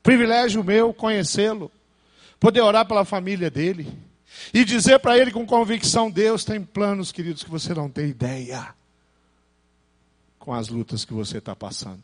Privilégio 0.03 0.65
meu 0.65 0.93
conhecê-lo, 0.93 1.71
poder 2.39 2.61
orar 2.61 2.87
pela 2.87 3.05
família 3.05 3.51
dele 3.51 3.93
e 4.53 4.65
dizer 4.65 4.99
para 4.99 5.17
ele 5.17 5.31
com 5.31 5.47
convicção: 5.47 6.11
Deus 6.11 6.45
tem 6.45 6.61
planos, 6.63 7.13
queridos, 7.13 7.43
que 7.43 7.51
você 7.51 7.75
não 7.75 7.89
tem 7.89 8.09
ideia 8.09 8.75
com 10.43 10.53
as 10.53 10.67
lutas 10.67 11.05
que 11.05 11.15
você 11.15 11.39
está 11.39 11.55
passando. 11.55 12.03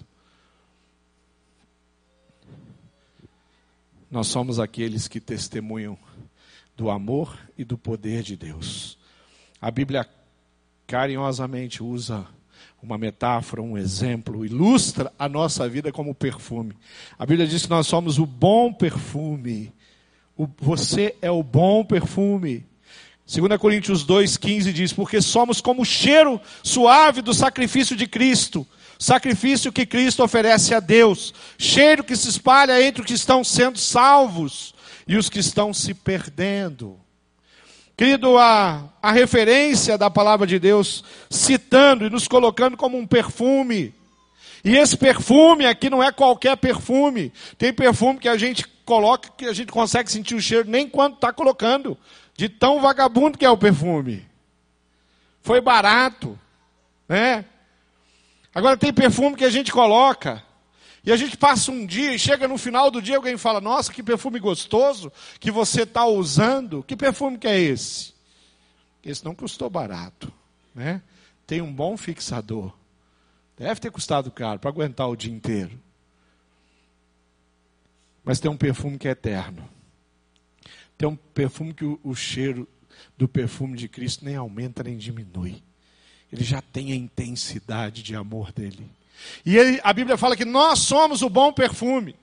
Nós 4.08 4.28
somos 4.28 4.60
aqueles 4.60 5.08
que 5.08 5.18
testemunham 5.20 5.98
do 6.76 6.88
amor 6.88 7.36
e 7.58 7.64
do 7.64 7.76
poder 7.76 8.22
de 8.22 8.36
Deus. 8.36 8.96
A 9.60 9.72
Bíblia 9.72 10.08
carinhosamente 10.86 11.82
usa 11.82 12.28
uma 12.80 12.96
metáfora, 12.96 13.60
um 13.60 13.76
exemplo, 13.76 14.46
ilustra 14.46 15.12
a 15.18 15.28
nossa 15.28 15.68
vida 15.68 15.90
como 15.90 16.14
perfume. 16.14 16.76
A 17.18 17.26
Bíblia 17.26 17.44
diz 17.44 17.64
que 17.64 17.70
nós 17.70 17.88
somos 17.88 18.20
o 18.20 18.24
bom 18.24 18.72
perfume. 18.72 19.72
O, 20.36 20.46
você 20.58 21.16
é 21.20 21.28
o 21.30 21.42
bom 21.42 21.84
perfume. 21.84 22.64
2 23.28 23.58
Coríntios 23.60 24.06
2,15 24.06 24.72
diz: 24.72 24.90
Porque 24.90 25.20
somos 25.20 25.60
como 25.60 25.82
o 25.82 25.84
cheiro 25.84 26.40
suave 26.62 27.20
do 27.20 27.34
sacrifício 27.34 27.94
de 27.94 28.06
Cristo, 28.06 28.66
sacrifício 28.98 29.70
que 29.70 29.84
Cristo 29.84 30.24
oferece 30.24 30.74
a 30.74 30.80
Deus, 30.80 31.34
cheiro 31.58 32.02
que 32.02 32.16
se 32.16 32.30
espalha 32.30 32.82
entre 32.82 33.02
os 33.02 33.06
que 33.06 33.12
estão 33.12 33.44
sendo 33.44 33.78
salvos 33.78 34.74
e 35.06 35.18
os 35.18 35.28
que 35.28 35.40
estão 35.40 35.74
se 35.74 35.92
perdendo. 35.92 36.98
Querido, 37.94 38.38
a, 38.38 38.84
a 39.02 39.12
referência 39.12 39.98
da 39.98 40.08
palavra 40.08 40.46
de 40.46 40.58
Deus 40.58 41.04
citando 41.28 42.06
e 42.06 42.10
nos 42.10 42.26
colocando 42.26 42.78
como 42.78 42.96
um 42.96 43.06
perfume. 43.06 43.92
E 44.64 44.74
esse 44.74 44.96
perfume 44.96 45.66
aqui 45.66 45.90
não 45.90 46.02
é 46.02 46.10
qualquer 46.10 46.56
perfume. 46.56 47.30
Tem 47.58 47.74
perfume 47.74 48.20
que 48.20 48.28
a 48.28 48.38
gente 48.38 48.66
coloca 48.86 49.30
que 49.36 49.44
a 49.44 49.52
gente 49.52 49.70
consegue 49.70 50.10
sentir 50.10 50.34
o 50.34 50.40
cheiro 50.40 50.68
nem 50.68 50.88
quando 50.88 51.14
está 51.14 51.30
colocando 51.30 51.98
de 52.38 52.48
tão 52.48 52.80
vagabundo 52.80 53.36
que 53.36 53.44
é 53.44 53.50
o 53.50 53.58
perfume. 53.58 54.24
Foi 55.42 55.60
barato, 55.60 56.38
né? 57.08 57.44
Agora 58.54 58.76
tem 58.76 58.92
perfume 58.92 59.34
que 59.36 59.44
a 59.44 59.50
gente 59.50 59.72
coloca 59.72 60.44
e 61.04 61.10
a 61.10 61.16
gente 61.16 61.36
passa 61.36 61.72
um 61.72 61.84
dia 61.84 62.14
e 62.14 62.18
chega 62.18 62.46
no 62.46 62.56
final 62.56 62.92
do 62.92 63.02
dia 63.02 63.16
alguém 63.16 63.36
fala: 63.36 63.60
Nossa, 63.60 63.92
que 63.92 64.04
perfume 64.04 64.38
gostoso 64.38 65.12
que 65.40 65.50
você 65.50 65.82
está 65.82 66.06
usando. 66.06 66.84
Que 66.84 66.94
perfume 66.94 67.38
que 67.38 67.48
é 67.48 67.58
esse? 67.58 68.14
Esse 69.04 69.24
não 69.24 69.34
custou 69.34 69.68
barato, 69.68 70.32
né? 70.72 71.02
Tem 71.44 71.60
um 71.60 71.72
bom 71.72 71.96
fixador. 71.96 72.72
Deve 73.56 73.80
ter 73.80 73.90
custado 73.90 74.30
caro 74.30 74.60
para 74.60 74.70
aguentar 74.70 75.08
o 75.08 75.16
dia 75.16 75.32
inteiro. 75.32 75.76
Mas 78.22 78.38
tem 78.38 78.48
um 78.48 78.56
perfume 78.56 78.96
que 78.96 79.08
é 79.08 79.10
eterno. 79.10 79.68
Tem 80.98 81.08
um 81.08 81.14
perfume 81.14 81.72
que 81.72 81.84
o, 81.84 81.98
o 82.02 82.14
cheiro 82.14 82.68
do 83.16 83.28
perfume 83.28 83.78
de 83.78 83.88
Cristo 83.88 84.24
nem 84.24 84.34
aumenta 84.34 84.82
nem 84.82 84.98
diminui. 84.98 85.62
Ele 86.32 86.42
já 86.44 86.60
tem 86.60 86.92
a 86.92 86.96
intensidade 86.96 88.02
de 88.02 88.16
amor 88.16 88.52
dele. 88.52 88.90
E 89.46 89.56
ele, 89.56 89.80
a 89.82 89.92
Bíblia 89.92 90.18
fala 90.18 90.36
que 90.36 90.44
nós 90.44 90.80
somos 90.80 91.22
o 91.22 91.30
bom 91.30 91.52
perfume. 91.52 92.16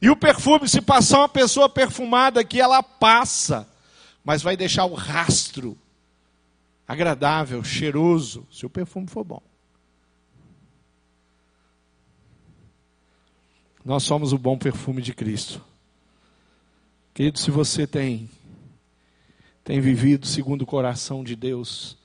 E 0.00 0.08
o 0.08 0.16
perfume, 0.16 0.68
se 0.68 0.80
passar 0.80 1.18
uma 1.18 1.28
pessoa 1.28 1.68
perfumada 1.68 2.40
aqui, 2.40 2.60
ela 2.60 2.82
passa, 2.82 3.68
mas 4.24 4.42
vai 4.42 4.56
deixar 4.56 4.84
o 4.84 4.94
rastro 4.94 5.76
agradável, 6.86 7.64
cheiroso, 7.64 8.46
se 8.52 8.64
o 8.64 8.70
perfume 8.70 9.08
for 9.08 9.24
bom. 9.24 9.42
Nós 13.84 14.02
somos 14.02 14.32
o 14.32 14.38
bom 14.38 14.56
perfume 14.56 15.02
de 15.02 15.14
Cristo. 15.14 15.64
Querido, 17.16 17.38
se 17.38 17.50
você 17.50 17.86
tem 17.86 18.28
tem 19.64 19.80
vivido 19.80 20.26
segundo 20.26 20.60
o 20.60 20.66
coração 20.66 21.24
de 21.24 21.34
Deus, 21.34 21.96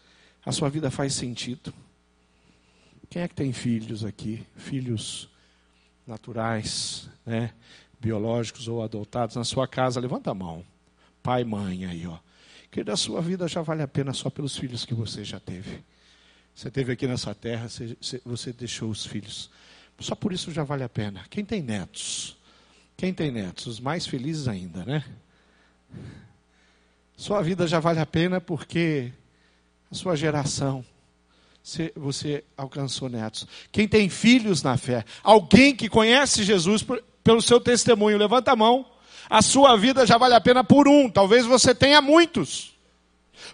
a 0.45 0.53
sua 0.53 0.69
vida 0.69 0.89
faz 0.89 1.13
sentido. 1.13 1.73
Quem 3.09 3.21
é 3.21 3.27
que 3.27 3.35
tem 3.35 3.51
filhos 3.51 4.05
aqui? 4.05 4.47
Filhos 4.55 5.27
naturais, 6.07 7.09
né? 7.25 7.53
biológicos 7.99 8.69
ou 8.69 8.81
adotados 8.81 9.35
na 9.35 9.43
sua 9.43 9.67
casa? 9.67 9.99
Levanta 9.99 10.31
a 10.31 10.33
mão. 10.33 10.63
Pai, 11.21 11.43
mãe 11.43 11.83
aí, 11.83 12.07
ó. 12.07 12.17
Querido, 12.71 12.93
a 12.93 12.95
sua 12.95 13.19
vida 13.19 13.49
já 13.49 13.61
vale 13.61 13.81
a 13.81 13.89
pena 13.89 14.13
só 14.13 14.29
pelos 14.29 14.55
filhos 14.55 14.85
que 14.85 14.93
você 14.93 15.25
já 15.25 15.41
teve. 15.41 15.83
Você 16.55 16.71
teve 16.71 16.93
aqui 16.93 17.05
nessa 17.05 17.35
terra, 17.35 17.67
você, 17.67 18.21
você 18.23 18.53
deixou 18.53 18.89
os 18.89 19.05
filhos. 19.05 19.51
Só 19.99 20.15
por 20.15 20.31
isso 20.31 20.53
já 20.53 20.63
vale 20.63 20.83
a 20.83 20.89
pena. 20.89 21.25
Quem 21.29 21.43
tem 21.43 21.61
netos? 21.61 22.39
Quem 23.01 23.15
tem 23.15 23.31
netos? 23.31 23.65
Os 23.65 23.79
mais 23.79 24.05
felizes 24.05 24.47
ainda, 24.47 24.85
né? 24.85 25.03
Sua 27.17 27.41
vida 27.41 27.65
já 27.65 27.79
vale 27.79 27.99
a 27.99 28.05
pena 28.05 28.39
porque 28.39 29.11
a 29.91 29.95
sua 29.95 30.15
geração, 30.15 30.85
você, 31.95 32.43
alcançou 32.55 33.09
netos. 33.09 33.47
Quem 33.71 33.87
tem 33.87 34.07
filhos 34.07 34.61
na 34.61 34.77
fé, 34.77 35.03
alguém 35.23 35.75
que 35.75 35.89
conhece 35.89 36.43
Jesus 36.43 36.85
pelo 37.23 37.41
seu 37.41 37.59
testemunho, 37.59 38.19
levanta 38.19 38.51
a 38.51 38.55
mão. 38.55 38.85
A 39.27 39.41
sua 39.41 39.75
vida 39.75 40.05
já 40.05 40.19
vale 40.19 40.35
a 40.35 40.41
pena 40.41 40.63
por 40.63 40.87
um, 40.87 41.09
talvez 41.09 41.43
você 41.43 41.73
tenha 41.73 42.03
muitos. 42.03 42.77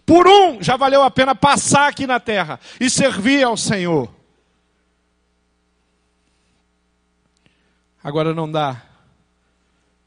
Por 0.05 0.27
um 0.27 0.61
já 0.61 0.75
valeu 0.75 1.03
a 1.03 1.09
pena 1.09 1.33
passar 1.33 1.87
aqui 1.87 2.05
na 2.05 2.19
terra 2.19 2.59
e 2.81 2.89
servir 2.89 3.45
ao 3.45 3.55
Senhor. 3.55 4.13
Agora 8.03 8.33
não 8.33 8.51
dá 8.51 8.86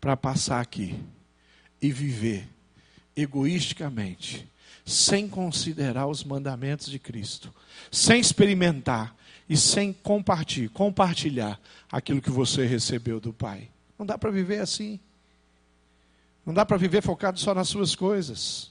para 0.01 0.17
passar 0.17 0.61
aqui 0.61 0.99
e 1.81 1.91
viver 1.93 2.49
egoisticamente, 3.15 4.49
sem 4.85 5.29
considerar 5.29 6.07
os 6.07 6.25
mandamentos 6.25 6.87
de 6.87 6.99
Cristo, 6.99 7.53
sem 7.91 8.21
experimentar 8.21 9.15
e 9.49 9.57
sem 9.57 9.93
compartilhar, 9.93 10.71
compartilhar 10.71 11.61
aquilo 11.91 12.23
que 12.23 12.31
você 12.31 12.67
recebeu 12.67 13.21
do 13.21 13.33
Pai. 13.33 13.69
Não 13.99 14.07
dá 14.07 14.17
para 14.17 14.31
viver 14.31 14.61
assim. 14.61 14.99
Não 16.47 16.55
dá 16.55 16.65
para 16.65 16.77
viver 16.77 17.03
focado 17.03 17.39
só 17.39 17.55
nas 17.55 17.69
suas 17.69 17.95
coisas. 17.95 18.71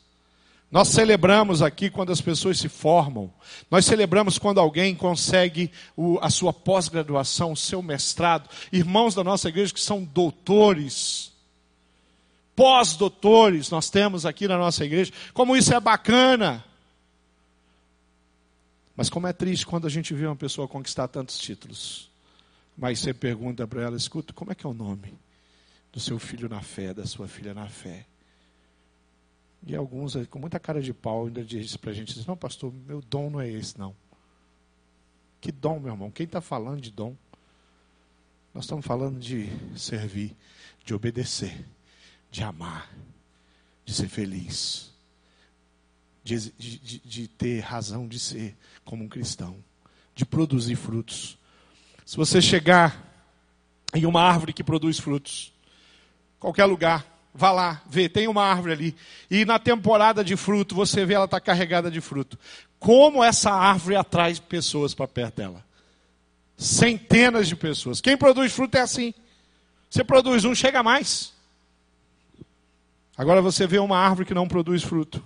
Nós 0.71 0.89
celebramos 0.89 1.61
aqui 1.61 1.89
quando 1.89 2.11
as 2.11 2.21
pessoas 2.21 2.59
se 2.59 2.69
formam. 2.69 3.33
Nós 3.71 3.85
celebramos 3.85 4.37
quando 4.37 4.59
alguém 4.59 4.93
consegue 4.95 5.71
o, 5.97 6.19
a 6.21 6.29
sua 6.29 6.53
pós-graduação, 6.53 7.53
o 7.53 7.57
seu 7.57 7.81
mestrado. 7.81 8.49
Irmãos 8.71 9.15
da 9.15 9.23
nossa 9.23 9.49
igreja 9.49 9.73
que 9.73 9.81
são 9.81 10.03
doutores 10.03 11.29
pós-doutores 12.59 13.69
nós 13.69 13.89
temos 13.89 14.25
aqui 14.25 14.45
na 14.45 14.57
nossa 14.57 14.83
igreja. 14.83 15.13
Como 15.33 15.55
isso 15.55 15.73
é 15.73 15.79
bacana. 15.79 16.61
Mas 18.97 19.09
como 19.09 19.27
é 19.27 19.31
triste 19.31 19.65
quando 19.65 19.87
a 19.87 19.89
gente 19.89 20.13
vê 20.13 20.25
uma 20.25 20.35
pessoa 20.35 20.67
conquistar 20.67 21.07
tantos 21.07 21.37
títulos. 21.37 22.09
Mas 22.77 22.99
você 22.99 23.13
pergunta 23.13 23.65
para 23.65 23.81
ela, 23.83 23.95
escuta, 23.95 24.33
como 24.33 24.51
é 24.51 24.55
que 24.55 24.65
é 24.65 24.69
o 24.69 24.73
nome 24.73 25.13
do 25.93 26.01
seu 26.01 26.19
filho 26.19 26.49
na 26.49 26.61
fé, 26.61 26.93
da 26.93 27.05
sua 27.05 27.29
filha 27.29 27.53
na 27.53 27.69
fé? 27.69 28.05
E 29.65 29.75
alguns, 29.75 30.15
com 30.27 30.39
muita 30.39 30.59
cara 30.59 30.81
de 30.81 30.93
pau, 30.93 31.27
ainda 31.27 31.43
dizem 31.43 31.77
para 31.79 31.91
a 31.91 31.93
gente, 31.93 32.27
não 32.27 32.37
pastor, 32.37 32.73
meu 32.87 33.01
dom 33.01 33.29
não 33.29 33.41
é 33.41 33.49
esse 33.49 33.77
não. 33.77 33.95
Que 35.41 35.51
dom, 35.51 35.79
meu 35.79 35.93
irmão? 35.93 36.11
Quem 36.11 36.25
está 36.25 36.41
falando 36.41 36.81
de 36.81 36.91
dom? 36.91 37.15
Nós 38.53 38.63
estamos 38.65 38.85
falando 38.85 39.19
de 39.19 39.47
servir, 39.75 40.35
de 40.83 40.93
obedecer 40.93 41.65
de 42.31 42.43
amar, 42.43 42.89
de 43.83 43.93
ser 43.93 44.07
feliz, 44.07 44.93
de, 46.23 46.51
de, 46.51 46.99
de, 46.99 47.27
ter 47.27 47.59
razão 47.61 48.07
de 48.07 48.19
ser 48.19 48.55
como 48.85 49.03
um 49.03 49.09
cristão, 49.09 49.63
de 50.13 50.25
produzir 50.25 50.75
frutos. 50.75 51.37
Se 52.05 52.15
você 52.17 52.41
chegar 52.41 53.07
em 53.93 54.05
uma 54.05 54.21
árvore 54.21 54.53
que 54.53 54.63
produz 54.63 54.99
frutos, 54.99 55.51
qualquer 56.39 56.65
lugar, 56.65 57.05
vá 57.33 57.51
lá, 57.51 57.81
vê, 57.87 58.09
tem 58.09 58.27
uma 58.27 58.43
árvore 58.43 58.73
ali, 58.73 58.95
e 59.29 59.45
na 59.45 59.59
temporada 59.59 60.23
de 60.23 60.35
fruto, 60.35 60.75
você 60.75 61.05
vê 61.05 61.13
ela 61.13 61.25
está 61.25 61.39
carregada 61.39 61.89
de 61.89 62.01
fruto. 62.01 62.37
Como 62.79 63.23
essa 63.23 63.51
árvore 63.51 63.95
atrai 63.95 64.35
pessoas 64.35 64.93
para 64.93 65.07
perto 65.07 65.35
dela? 65.37 65.65
Centenas 66.57 67.47
de 67.47 67.55
pessoas. 67.55 68.01
Quem 68.01 68.17
produz 68.17 68.51
fruto 68.51 68.77
é 68.77 68.81
assim. 68.81 69.13
Você 69.89 70.03
produz 70.03 70.45
um, 70.45 70.53
chega 70.53 70.83
mais. 70.83 71.33
Agora 73.17 73.41
você 73.41 73.67
vê 73.67 73.79
uma 73.79 73.97
árvore 73.97 74.25
que 74.25 74.33
não 74.33 74.47
produz 74.47 74.83
fruto. 74.83 75.23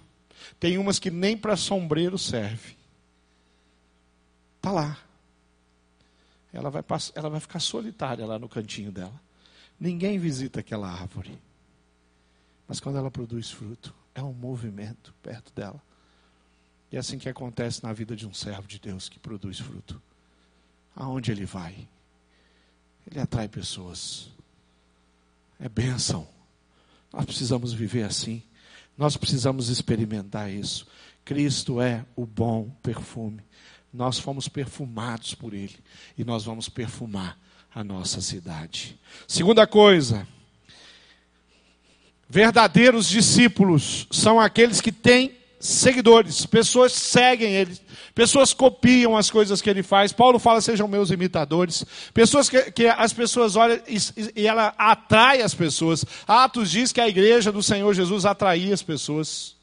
Tem 0.60 0.78
umas 0.78 1.00
que 1.00 1.12
nem 1.12 1.38
para 1.38 1.56
sombreiro 1.56 2.18
serve. 2.18 2.76
Está 4.58 4.72
lá. 4.72 4.98
Ela 6.52 6.70
vai, 6.70 6.84
ela 7.16 7.30
vai 7.30 7.40
ficar 7.40 7.60
solitária 7.60 8.26
lá 8.26 8.40
no 8.40 8.48
cantinho 8.48 8.92
dela. 8.92 9.14
Ninguém 9.80 10.18
visita 10.18 10.60
aquela 10.60 10.88
árvore. 10.88 11.38
Mas 12.68 12.80
quando 12.80 12.98
ela 12.98 13.12
produz 13.12 13.52
fruto, 13.52 13.94
é 14.16 14.22
um 14.22 14.34
movimento 14.34 15.14
perto 15.22 15.54
dela. 15.54 15.82
E 16.92 16.96
é 16.96 17.00
assim 17.00 17.18
que 17.18 17.28
acontece 17.28 17.84
na 17.84 17.92
vida 17.92 18.16
de 18.16 18.28
um 18.28 18.34
servo 18.34 18.68
de 18.68 18.80
Deus 18.80 19.10
que 19.10 19.20
produz 19.20 19.60
fruto. 19.60 20.02
Aonde 20.96 21.32
ele 21.32 21.46
vai? 21.46 21.88
Ele 23.10 23.20
atrai 23.20 23.48
pessoas. 23.48 24.30
É 25.60 25.68
bênção. 25.68 26.28
Nós 27.12 27.26
precisamos 27.26 27.74
viver 27.74 28.04
assim. 28.04 28.44
Nós 28.98 29.18
precisamos 29.18 29.70
experimentar 29.70 30.52
isso. 30.52 30.86
Cristo 31.26 31.82
é 31.82 32.06
o 32.16 32.26
bom 32.26 32.70
perfume. 32.82 33.42
Nós 33.92 34.20
fomos 34.20 34.48
perfumados 34.48 35.36
por 35.36 35.54
Ele 35.54 35.78
e 36.18 36.24
nós 36.24 36.44
vamos 36.44 36.68
perfumar 36.68 37.40
a 37.74 37.84
nossa 37.84 38.22
cidade. 38.22 39.00
Segunda 39.28 39.66
coisa, 39.66 40.28
verdadeiros 42.30 43.08
discípulos 43.08 44.08
são 44.12 44.40
aqueles 44.40 44.82
que 44.82 44.92
têm 44.92 45.34
seguidores, 45.64 46.46
pessoas 46.46 46.92
seguem 46.92 47.54
ele, 47.56 47.78
pessoas 48.14 48.54
copiam 48.54 49.16
as 49.16 49.32
coisas 49.32 49.62
que 49.62 49.70
ele 49.70 49.82
faz. 49.82 50.12
Paulo 50.12 50.38
fala: 50.38 50.60
sejam 50.60 50.88
meus 50.88 51.10
imitadores. 51.10 51.86
Pessoas 52.14 52.50
que, 52.50 52.72
que 52.72 52.88
as 52.88 53.14
pessoas 53.14 53.56
olham 53.56 53.80
e, 53.88 53.98
e, 54.42 54.46
ela 54.46 54.74
atrai 54.78 55.42
as 55.42 55.54
pessoas. 55.54 56.04
Atos 56.28 56.70
diz 56.70 56.92
que 56.92 57.00
a 57.00 57.08
igreja 57.08 57.52
do 57.52 57.64
Senhor 57.64 57.94
Jesus 57.94 58.26
atraía 58.26 58.74
as 58.74 58.84
pessoas. 58.84 59.56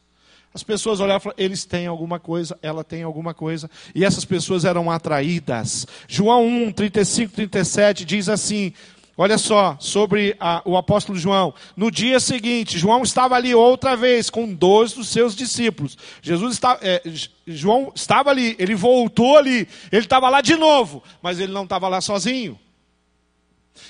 As 0.52 0.64
pessoas 0.64 0.98
olhavam 0.98 1.18
e 1.18 1.22
falavam, 1.22 1.44
eles 1.44 1.64
têm 1.64 1.86
alguma 1.86 2.18
coisa, 2.18 2.58
ela 2.60 2.82
tem 2.82 3.04
alguma 3.04 3.32
coisa. 3.32 3.70
E 3.94 4.04
essas 4.04 4.24
pessoas 4.24 4.64
eram 4.64 4.90
atraídas. 4.90 5.86
João 6.08 6.44
1, 6.44 6.72
35, 6.72 7.34
37 7.34 8.04
diz 8.04 8.28
assim: 8.28 8.72
Olha 9.22 9.36
só, 9.36 9.76
sobre 9.78 10.34
a, 10.40 10.62
o 10.64 10.78
apóstolo 10.78 11.18
João. 11.18 11.52
No 11.76 11.90
dia 11.90 12.18
seguinte, 12.18 12.78
João 12.78 13.02
estava 13.02 13.34
ali 13.36 13.54
outra 13.54 13.94
vez 13.94 14.30
com 14.30 14.50
dois 14.50 14.94
dos 14.94 15.08
seus 15.08 15.36
discípulos. 15.36 15.98
Jesus 16.22 16.54
está, 16.54 16.78
é, 16.80 17.02
João 17.46 17.92
estava 17.94 18.30
ali, 18.30 18.56
ele 18.58 18.74
voltou 18.74 19.36
ali, 19.36 19.68
ele 19.92 20.06
estava 20.06 20.30
lá 20.30 20.40
de 20.40 20.56
novo, 20.56 21.02
mas 21.20 21.38
ele 21.38 21.52
não 21.52 21.64
estava 21.64 21.86
lá 21.86 22.00
sozinho. 22.00 22.58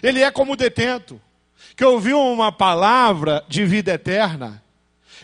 Ele 0.02 0.20
é 0.20 0.32
como 0.32 0.56
detento, 0.56 1.20
que 1.76 1.84
ouviu 1.84 2.18
uma 2.18 2.50
palavra 2.50 3.44
de 3.46 3.64
vida 3.64 3.92
eterna 3.92 4.60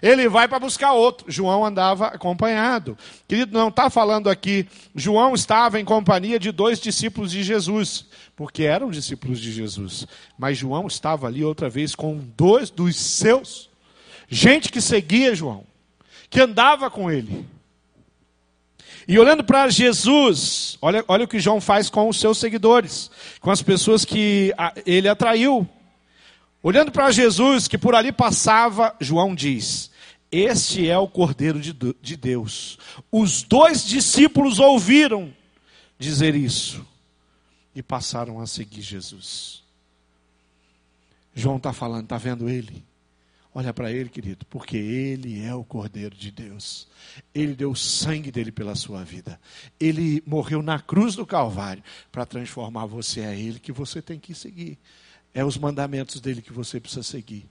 ele 0.03 0.29
vai 0.29 0.47
para 0.47 0.59
buscar 0.59 0.93
outro. 0.93 1.31
João 1.31 1.65
andava 1.65 2.07
acompanhado. 2.07 2.97
Querido, 3.27 3.57
não 3.57 3.69
está 3.69 3.89
falando 3.89 4.29
aqui. 4.29 4.67
João 4.95 5.35
estava 5.35 5.81
em 5.81 5.85
companhia 5.85 6.39
de 6.39 6.53
dois 6.53 6.81
discípulos 6.81 7.31
de 7.31 7.43
Jesus, 7.43 8.07
porque 8.35 8.65
eram 8.65 8.91
discípulos 8.91 9.41
de 9.41 9.53
Jesus. 9.53 10.07
Mas 10.39 10.59
João 10.59 10.87
estava 10.87 11.27
ali 11.27 11.45
outra 11.45 11.69
vez 11.69 11.95
com 11.95 12.21
dois 12.37 12.71
dos 12.71 12.97
seus. 12.97 13.71
Gente 14.29 14.71
que 14.71 14.81
seguia 14.81 15.35
João, 15.35 15.65
que 16.29 16.41
andava 16.41 16.91
com 16.91 17.11
ele. 17.11 17.47
E 19.09 19.19
olhando 19.21 19.45
para 19.45 19.69
Jesus, 19.69 20.77
olha, 20.83 21.05
olha 21.07 21.25
o 21.25 21.29
que 21.29 21.39
João 21.39 21.61
faz 21.61 21.89
com 21.89 22.09
os 22.09 22.19
seus 22.19 22.39
seguidores, 22.39 23.09
com 23.41 23.53
as 23.53 23.63
pessoas 23.63 24.05
que 24.05 24.53
ele 24.85 25.09
atraiu. 25.09 25.67
Olhando 26.67 26.91
para 26.91 27.13
Jesus, 27.13 27.69
que 27.69 27.79
por 27.79 27.95
ali 27.95 28.11
passava, 28.11 28.93
João 29.01 29.37
diz: 29.37 29.89
Este 30.33 30.91
é 30.91 30.99
o 30.99 31.07
Cordeiro 31.07 31.61
de 31.61 32.17
Deus. 32.17 32.77
Os 33.09 33.45
dois 33.45 33.85
discípulos 33.85 34.59
ouviram 34.59 35.33
dizer 35.97 36.35
isso 36.35 36.85
e 37.73 37.85
passaram 37.85 38.41
a 38.41 38.49
seguir 38.49 38.83
Jesus. 38.83 39.63
João 41.33 41.59
está 41.59 41.73
falando, 41.73 42.03
está 42.03 42.19
vendo 42.19 42.49
ele? 42.49 42.85
Olha 43.55 43.73
para 43.73 43.93
ele, 43.93 44.09
querido, 44.09 44.45
porque 44.47 44.77
ele 44.77 45.45
é 45.45 45.55
o 45.55 45.63
Cordeiro 45.63 46.17
de 46.17 46.33
Deus. 46.33 46.89
Ele 47.33 47.55
deu 47.55 47.71
o 47.71 47.77
sangue 47.77 48.33
dele 48.33 48.51
pela 48.51 48.75
sua 48.75 49.05
vida. 49.05 49.39
Ele 49.79 50.21
morreu 50.27 50.61
na 50.63 50.81
cruz 50.81 51.15
do 51.15 51.25
Calvário 51.25 51.85
para 52.11 52.27
transformar 52.27 52.87
você 52.87 53.21
a 53.21 53.33
ele 53.33 53.61
que 53.61 53.71
você 53.71 54.03
tem 54.03 54.19
que 54.19 54.35
seguir. 54.35 54.77
É 55.37 55.45
os 55.45 55.59
mandamentos 55.59 56.19
dele 56.19 56.41
que 56.41 56.51
você 56.51 56.81
precisa 56.81 57.03
seguir. 57.03 57.47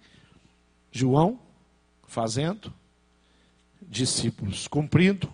João 0.92 1.40
fazendo 2.08 2.74
discípulos, 3.80 4.68
cumprindo 4.68 5.32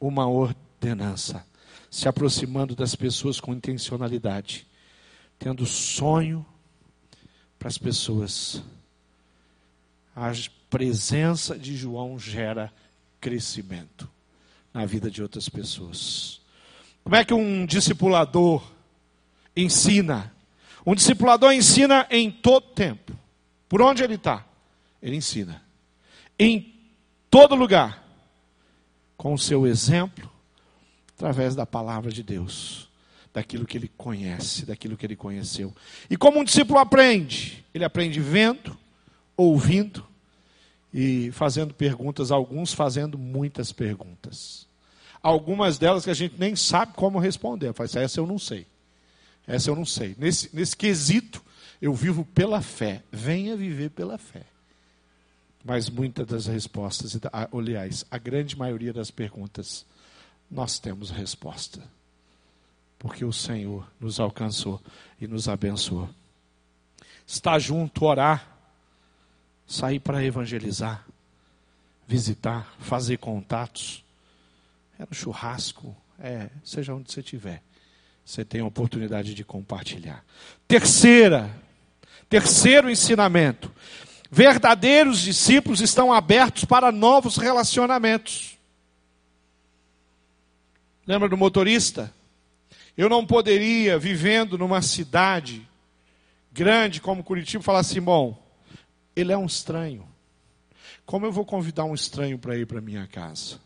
uma 0.00 0.26
ordenança, 0.26 1.44
se 1.90 2.08
aproximando 2.08 2.74
das 2.74 2.94
pessoas 2.94 3.38
com 3.38 3.52
intencionalidade, 3.52 4.66
tendo 5.38 5.66
sonho 5.66 6.46
para 7.58 7.68
as 7.68 7.76
pessoas. 7.76 8.62
A 10.16 10.32
presença 10.70 11.58
de 11.58 11.76
João 11.76 12.18
gera 12.18 12.72
crescimento 13.20 14.08
na 14.72 14.86
vida 14.86 15.10
de 15.10 15.22
outras 15.22 15.50
pessoas. 15.50 16.40
Como 17.04 17.14
é 17.14 17.26
que 17.26 17.34
um 17.34 17.66
discipulador 17.66 18.66
ensina 19.54 20.34
um 20.84 20.94
discipulador 20.94 21.52
ensina 21.52 22.06
em 22.10 22.30
todo 22.30 22.68
tempo. 22.68 23.12
Por 23.68 23.82
onde 23.82 24.02
ele 24.02 24.14
está? 24.14 24.44
Ele 25.02 25.16
ensina. 25.16 25.62
Em 26.38 26.74
todo 27.30 27.54
lugar. 27.54 28.04
Com 29.16 29.34
o 29.34 29.38
seu 29.38 29.66
exemplo, 29.66 30.30
através 31.14 31.54
da 31.54 31.66
palavra 31.66 32.10
de 32.10 32.22
Deus. 32.22 32.88
Daquilo 33.32 33.66
que 33.66 33.76
ele 33.78 33.90
conhece, 33.96 34.66
daquilo 34.66 34.96
que 34.96 35.06
ele 35.06 35.14
conheceu. 35.14 35.72
E 36.08 36.16
como 36.16 36.40
um 36.40 36.44
discípulo 36.44 36.78
aprende? 36.78 37.64
Ele 37.72 37.84
aprende 37.84 38.18
vendo, 38.18 38.76
ouvindo 39.36 40.04
e 40.92 41.30
fazendo 41.32 41.72
perguntas, 41.72 42.32
alguns 42.32 42.72
fazendo 42.72 43.16
muitas 43.16 43.70
perguntas. 43.70 44.66
Algumas 45.22 45.78
delas 45.78 46.04
que 46.04 46.10
a 46.10 46.14
gente 46.14 46.34
nem 46.38 46.56
sabe 46.56 46.94
como 46.94 47.18
responder. 47.18 47.72
Falo, 47.72 47.84
assim, 47.84 47.98
essa 48.00 48.18
eu 48.18 48.26
não 48.26 48.38
sei. 48.38 48.66
Essa 49.50 49.68
eu 49.68 49.74
não 49.74 49.84
sei. 49.84 50.14
Nesse, 50.16 50.48
nesse 50.54 50.76
quesito, 50.76 51.42
eu 51.82 51.92
vivo 51.92 52.24
pela 52.24 52.62
fé. 52.62 53.02
Venha 53.10 53.56
viver 53.56 53.90
pela 53.90 54.16
fé. 54.16 54.44
Mas 55.64 55.90
muitas 55.90 56.24
das 56.24 56.46
respostas, 56.46 57.18
aliás, 57.52 58.06
a 58.08 58.16
grande 58.16 58.56
maioria 58.56 58.92
das 58.92 59.10
perguntas, 59.10 59.84
nós 60.48 60.78
temos 60.78 61.10
resposta. 61.10 61.82
Porque 62.96 63.24
o 63.24 63.32
Senhor 63.32 63.90
nos 63.98 64.20
alcançou 64.20 64.80
e 65.20 65.26
nos 65.26 65.48
abençoou. 65.48 66.08
Estar 67.26 67.58
junto, 67.58 68.04
orar, 68.04 68.56
sair 69.66 69.98
para 69.98 70.24
evangelizar, 70.24 71.04
visitar, 72.06 72.72
fazer 72.78 73.16
contatos. 73.16 74.04
É 74.96 75.02
no 75.02 75.14
churrasco, 75.14 75.96
é, 76.20 76.50
seja 76.64 76.94
onde 76.94 77.10
você 77.10 77.18
estiver. 77.18 77.62
Você 78.30 78.44
tem 78.44 78.60
a 78.60 78.64
oportunidade 78.64 79.34
de 79.34 79.42
compartilhar. 79.42 80.24
Terceira, 80.68 81.50
terceiro 82.28 82.88
ensinamento. 82.88 83.72
Verdadeiros 84.30 85.18
discípulos 85.18 85.80
estão 85.80 86.12
abertos 86.12 86.64
para 86.64 86.92
novos 86.92 87.36
relacionamentos. 87.36 88.56
Lembra 91.04 91.28
do 91.28 91.36
motorista? 91.36 92.14
Eu 92.96 93.08
não 93.08 93.26
poderia, 93.26 93.98
vivendo 93.98 94.56
numa 94.56 94.80
cidade 94.80 95.68
grande 96.52 97.00
como 97.00 97.24
Curitiba, 97.24 97.64
falar 97.64 97.80
assim: 97.80 98.00
bom, 98.00 98.40
ele 99.16 99.32
é 99.32 99.36
um 99.36 99.46
estranho. 99.46 100.06
Como 101.04 101.26
eu 101.26 101.32
vou 101.32 101.44
convidar 101.44 101.84
um 101.84 101.94
estranho 101.94 102.38
para 102.38 102.56
ir 102.56 102.64
para 102.64 102.80
minha 102.80 103.08
casa? 103.08 103.58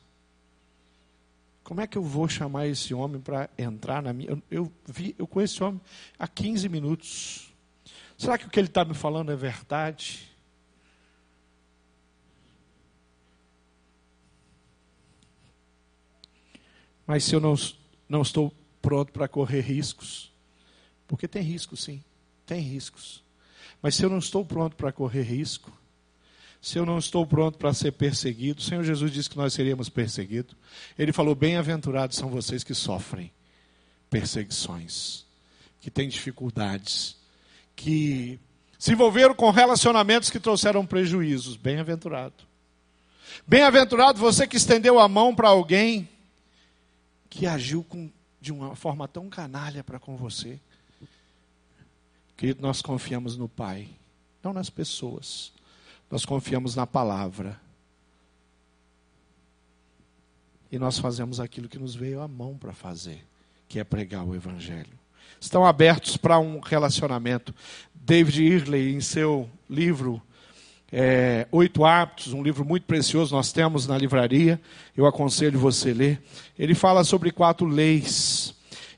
Como 1.64 1.80
é 1.80 1.86
que 1.86 1.96
eu 1.96 2.02
vou 2.02 2.28
chamar 2.28 2.66
esse 2.66 2.92
homem 2.92 3.18
para 3.18 3.48
entrar 3.56 4.02
na 4.02 4.12
minha. 4.12 4.30
Eu, 4.30 4.42
eu, 4.50 4.72
vi, 4.86 5.14
eu 5.18 5.26
conheço 5.26 5.54
esse 5.54 5.64
homem 5.64 5.80
há 6.18 6.28
15 6.28 6.68
minutos. 6.68 7.54
Será 8.18 8.36
que 8.36 8.46
o 8.46 8.50
que 8.50 8.60
ele 8.60 8.68
está 8.68 8.84
me 8.84 8.92
falando 8.92 9.32
é 9.32 9.36
verdade? 9.36 10.30
Mas 17.06 17.24
se 17.24 17.34
eu 17.34 17.40
não, 17.40 17.54
não 18.06 18.20
estou 18.20 18.52
pronto 18.82 19.10
para 19.10 19.26
correr 19.26 19.62
riscos, 19.62 20.32
porque 21.08 21.26
tem 21.26 21.42
risco 21.42 21.76
sim, 21.76 22.04
tem 22.44 22.60
riscos. 22.60 23.24
Mas 23.80 23.94
se 23.94 24.04
eu 24.04 24.10
não 24.10 24.18
estou 24.18 24.44
pronto 24.44 24.76
para 24.76 24.92
correr 24.92 25.22
risco, 25.22 25.72
se 26.64 26.78
eu 26.78 26.86
não 26.86 26.98
estou 26.98 27.26
pronto 27.26 27.58
para 27.58 27.74
ser 27.74 27.92
perseguido, 27.92 28.58
o 28.58 28.62
Senhor 28.62 28.82
Jesus 28.82 29.12
disse 29.12 29.28
que 29.28 29.36
nós 29.36 29.52
seríamos 29.52 29.90
perseguidos. 29.90 30.56
Ele 30.98 31.12
falou: 31.12 31.34
Bem-aventurados 31.34 32.16
são 32.16 32.30
vocês 32.30 32.64
que 32.64 32.74
sofrem 32.74 33.30
perseguições, 34.08 35.26
que 35.78 35.90
têm 35.90 36.08
dificuldades, 36.08 37.18
que 37.76 38.40
se 38.78 38.92
envolveram 38.92 39.34
com 39.34 39.50
relacionamentos 39.50 40.30
que 40.30 40.40
trouxeram 40.40 40.86
prejuízos. 40.86 41.54
Bem-aventurado. 41.54 42.32
Bem-aventurado 43.46 44.18
você 44.18 44.46
que 44.46 44.56
estendeu 44.56 44.98
a 44.98 45.06
mão 45.06 45.34
para 45.34 45.50
alguém 45.50 46.08
que 47.28 47.46
agiu 47.46 47.84
com, 47.84 48.10
de 48.40 48.54
uma 48.54 48.74
forma 48.74 49.06
tão 49.06 49.28
canalha 49.28 49.84
para 49.84 49.98
com 49.98 50.16
você. 50.16 50.58
Querido, 52.38 52.62
nós 52.62 52.80
confiamos 52.80 53.36
no 53.36 53.50
Pai, 53.50 53.86
não 54.42 54.54
nas 54.54 54.70
pessoas. 54.70 55.52
Nós 56.10 56.24
confiamos 56.24 56.74
na 56.74 56.86
palavra. 56.86 57.60
E 60.70 60.78
nós 60.78 60.98
fazemos 60.98 61.40
aquilo 61.40 61.68
que 61.68 61.78
nos 61.78 61.94
veio 61.94 62.20
à 62.20 62.28
mão 62.28 62.56
para 62.56 62.72
fazer, 62.72 63.24
que 63.68 63.78
é 63.78 63.84
pregar 63.84 64.24
o 64.24 64.34
Evangelho. 64.34 64.98
Estão 65.40 65.64
abertos 65.64 66.16
para 66.16 66.38
um 66.38 66.60
relacionamento. 66.60 67.54
David 67.94 68.42
Irley, 68.42 68.94
em 68.94 69.00
seu 69.00 69.48
livro 69.68 70.22
é, 70.96 71.48
Oito 71.50 71.84
Hábitos, 71.84 72.32
um 72.32 72.42
livro 72.42 72.64
muito 72.64 72.86
precioso, 72.86 73.34
nós 73.34 73.52
temos 73.52 73.86
na 73.86 73.98
livraria, 73.98 74.60
eu 74.96 75.06
aconselho 75.06 75.58
você 75.58 75.90
a 75.90 75.94
ler. 75.94 76.22
Ele 76.58 76.74
fala 76.74 77.02
sobre 77.02 77.32
quatro 77.32 77.66
leis 77.66 78.54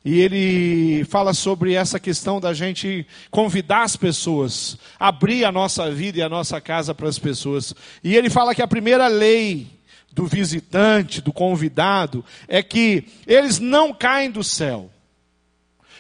e 0.07 0.21
ele 0.21 1.05
fala 1.07 1.35
sobre 1.35 1.75
essa 1.75 1.99
questão 1.99 2.41
da 2.41 2.55
gente 2.55 3.05
convidar 3.29 3.83
as 3.83 3.97
pessoas, 3.97 4.79
abrir 5.01 5.45
a 5.45 5.51
nossa 5.51 5.91
vida 5.91 6.21
e 6.21 6.23
a 6.23 6.29
nossa 6.29 6.61
casa 6.61 6.95
para 6.95 7.09
as 7.09 7.19
pessoas. 7.19 7.75
E 8.05 8.15
ele 8.15 8.31
fala 8.31 8.55
que 8.55 8.63
a 8.63 8.69
primeira 8.69 9.09
lei 9.09 9.67
do 10.13 10.25
visitante, 10.25 11.21
do 11.21 11.33
convidado, 11.33 12.25
é 12.47 12.63
que 12.63 13.03
eles 13.27 13.59
não 13.59 13.93
caem 13.93 14.31
do 14.31 14.45
céu. 14.45 14.89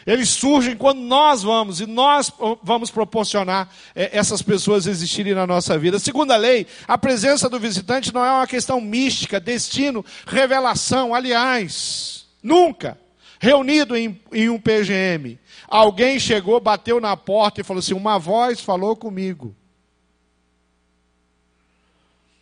Eles 0.07 0.29
surgem 0.29 0.77
quando 0.77 1.01
nós 1.01 1.43
vamos 1.43 1.81
e 1.81 1.87
nós 1.87 2.33
vamos 2.63 2.93
proporcionar 2.93 3.69
é, 3.93 4.17
essas 4.17 4.41
pessoas 4.41 4.87
existirem 4.87 5.35
na 5.35 5.49
nossa 5.49 5.77
vida. 5.77 5.99
Segunda 5.99 6.37
lei, 6.37 6.65
a 6.87 6.97
presença 6.97 7.51
do 7.51 7.59
visitante 7.59 8.15
não 8.15 8.25
é 8.25 8.31
uma 8.31 8.47
questão 8.47 8.81
mística, 8.81 9.41
destino, 9.41 10.05
revelação. 10.29 11.13
Aliás, 11.13 12.25
nunca 12.41 12.97
reunido 13.39 13.97
em, 13.97 14.21
em 14.33 14.49
um 14.49 14.59
PGM. 14.59 15.39
Alguém 15.69 16.19
chegou, 16.19 16.61
bateu 16.61 17.01
na 17.01 17.17
porta 17.17 17.61
e 17.61 17.65
falou 17.65 17.81
assim: 17.81 17.95
Uma 17.95 18.19
voz 18.19 18.61
falou 18.61 18.97
comigo. 18.97 19.55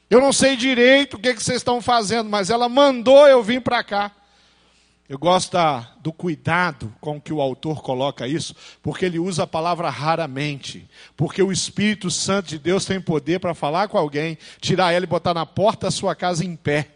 Eu 0.09 0.20
não 0.20 0.33
sei 0.33 0.57
direito 0.57 1.14
o 1.14 1.18
que, 1.18 1.35
que 1.35 1.42
vocês 1.42 1.57
estão 1.57 1.80
fazendo, 1.80 2.28
mas 2.28 2.50
ela 2.50 2.68
mandou 2.68 3.26
eu 3.26 3.42
vir 3.42 3.61
para 3.61 3.83
cá. 3.83 4.12
Eu 5.07 5.18
gosto 5.18 5.52
da, 5.52 5.80
do 6.00 6.12
cuidado 6.12 6.94
com 6.98 7.20
que 7.20 7.33
o 7.33 7.40
autor 7.40 7.83
coloca 7.83 8.26
isso, 8.26 8.54
porque 8.83 9.04
ele 9.04 9.18
usa 9.18 9.42
a 9.42 9.46
palavra 9.46 9.90
raramente. 9.90 10.88
Porque 11.14 11.42
o 11.42 11.52
Espírito 11.52 12.11
Santo 12.11 12.48
de 12.48 12.59
Deus 12.59 12.87
tem 12.87 13.00
poder 13.00 13.38
para 13.38 13.54
falar 13.54 13.88
com 13.88 13.98
alguém, 13.98 14.38
tirar 14.61 14.92
ela 14.92 15.04
e 15.04 15.09
botar 15.09 15.35
na 15.35 15.44
porta 15.44 15.88
da 15.88 15.90
sua 15.90 16.14
casa 16.14 16.44
em 16.44 16.57
pé. 16.57 16.93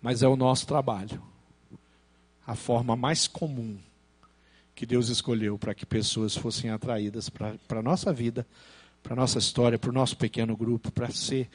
Mas 0.00 0.22
é 0.22 0.28
o 0.28 0.36
nosso 0.36 0.66
trabalho. 0.66 1.22
A 2.46 2.54
forma 2.54 2.96
mais 2.96 3.26
comum 3.26 3.78
que 4.74 4.86
Deus 4.86 5.08
escolheu 5.08 5.58
para 5.58 5.74
que 5.74 5.84
pessoas 5.84 6.36
fossem 6.36 6.70
atraídas 6.70 7.28
para 7.28 7.56
a 7.70 7.82
nossa 7.82 8.12
vida, 8.12 8.46
para 9.02 9.12
a 9.12 9.16
nossa 9.16 9.38
história, 9.38 9.78
para 9.78 9.90
o 9.90 9.92
nosso 9.92 10.16
pequeno 10.16 10.56
grupo, 10.56 10.90
para 10.90 11.10
ser 11.10 11.48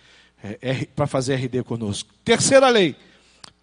é, 0.43 0.85
para 0.93 1.07
fazer 1.07 1.35
RD 1.35 1.63
conosco. 1.63 2.09
Terceira 2.23 2.67
lei. 2.67 2.95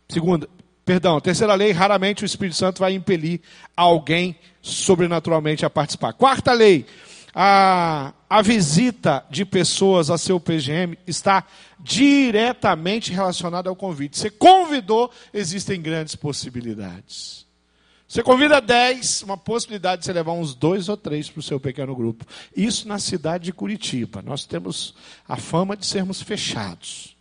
Segunda, 0.08 0.48
perdão, 0.84 1.20
terceira 1.20 1.54
lei, 1.54 1.72
raramente 1.72 2.24
o 2.24 2.26
Espírito 2.26 2.56
Santo 2.56 2.80
vai 2.80 2.94
impelir 2.94 3.40
alguém 3.76 4.34
sobrenaturalmente 4.62 5.64
a 5.64 5.70
participar. 5.70 6.14
Quarta 6.14 6.52
lei, 6.52 6.86
a, 7.34 8.12
a 8.28 8.42
visita 8.42 9.24
de 9.30 9.44
pessoas 9.44 10.10
a 10.10 10.18
seu 10.18 10.40
PGM 10.40 10.98
está 11.06 11.46
diretamente 11.82 13.12
relacionada 13.12 13.68
ao 13.68 13.76
convite. 13.76 14.18
Você 14.18 14.30
convidou, 14.30 15.10
existem 15.32 15.80
grandes 15.80 16.14
possibilidades. 16.14 17.46
Você 18.06 18.24
convida 18.24 18.60
10, 18.60 19.22
uma 19.22 19.36
possibilidade 19.36 20.00
de 20.00 20.06
você 20.06 20.12
levar 20.12 20.32
uns 20.32 20.52
dois 20.52 20.88
ou 20.88 20.96
três 20.96 21.30
para 21.30 21.38
o 21.38 21.42
seu 21.42 21.60
pequeno 21.60 21.94
grupo. 21.94 22.24
Isso 22.56 22.88
na 22.88 22.98
cidade 22.98 23.44
de 23.44 23.52
Curitiba. 23.52 24.20
Nós 24.20 24.44
temos 24.44 24.94
a 25.28 25.36
fama 25.36 25.76
de 25.76 25.86
sermos 25.86 26.20
fechados. 26.20 27.16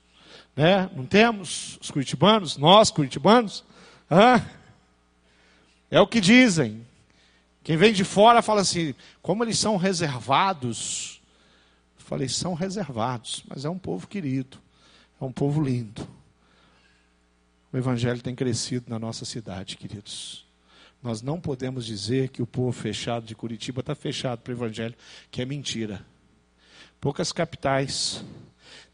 Né? 0.56 0.90
Não 0.96 1.06
temos 1.06 1.78
os 1.80 1.92
curitibanos, 1.92 2.58
nós 2.58 2.90
curitibanos? 2.90 3.64
Hã? 4.10 4.44
É 5.92 6.02
o 6.02 6.08
que 6.08 6.20
dizem. 6.20 6.86
Quem 7.64 7.78
vem 7.78 7.94
de 7.94 8.04
fora 8.04 8.42
fala 8.42 8.62
assim, 8.62 8.96
como 9.22 9.44
eles 9.44 9.60
são 9.60 9.78
reservados. 9.78 11.19
Falei, 12.10 12.28
são 12.28 12.56
reservados, 12.56 13.44
mas 13.48 13.66
é 13.66 13.70
um 13.70 13.78
povo 13.78 14.08
querido, 14.08 14.58
é 15.22 15.24
um 15.24 15.32
povo 15.32 15.62
lindo. 15.62 16.08
O 17.72 17.78
evangelho 17.78 18.20
tem 18.20 18.34
crescido 18.34 18.90
na 18.90 18.98
nossa 18.98 19.26
cidade, 19.26 19.78
queridos. 19.78 20.44
Nós 21.04 21.22
não 21.22 21.40
podemos 21.40 21.86
dizer 21.86 22.30
que 22.30 22.42
o 22.42 22.48
povo 22.48 22.72
fechado 22.72 23.28
de 23.28 23.36
Curitiba 23.36 23.82
está 23.82 23.94
fechado 23.94 24.40
para 24.40 24.50
o 24.50 24.56
evangelho, 24.56 24.96
que 25.30 25.40
é 25.40 25.46
mentira. 25.46 26.04
Poucas 27.00 27.32
capitais 27.32 28.26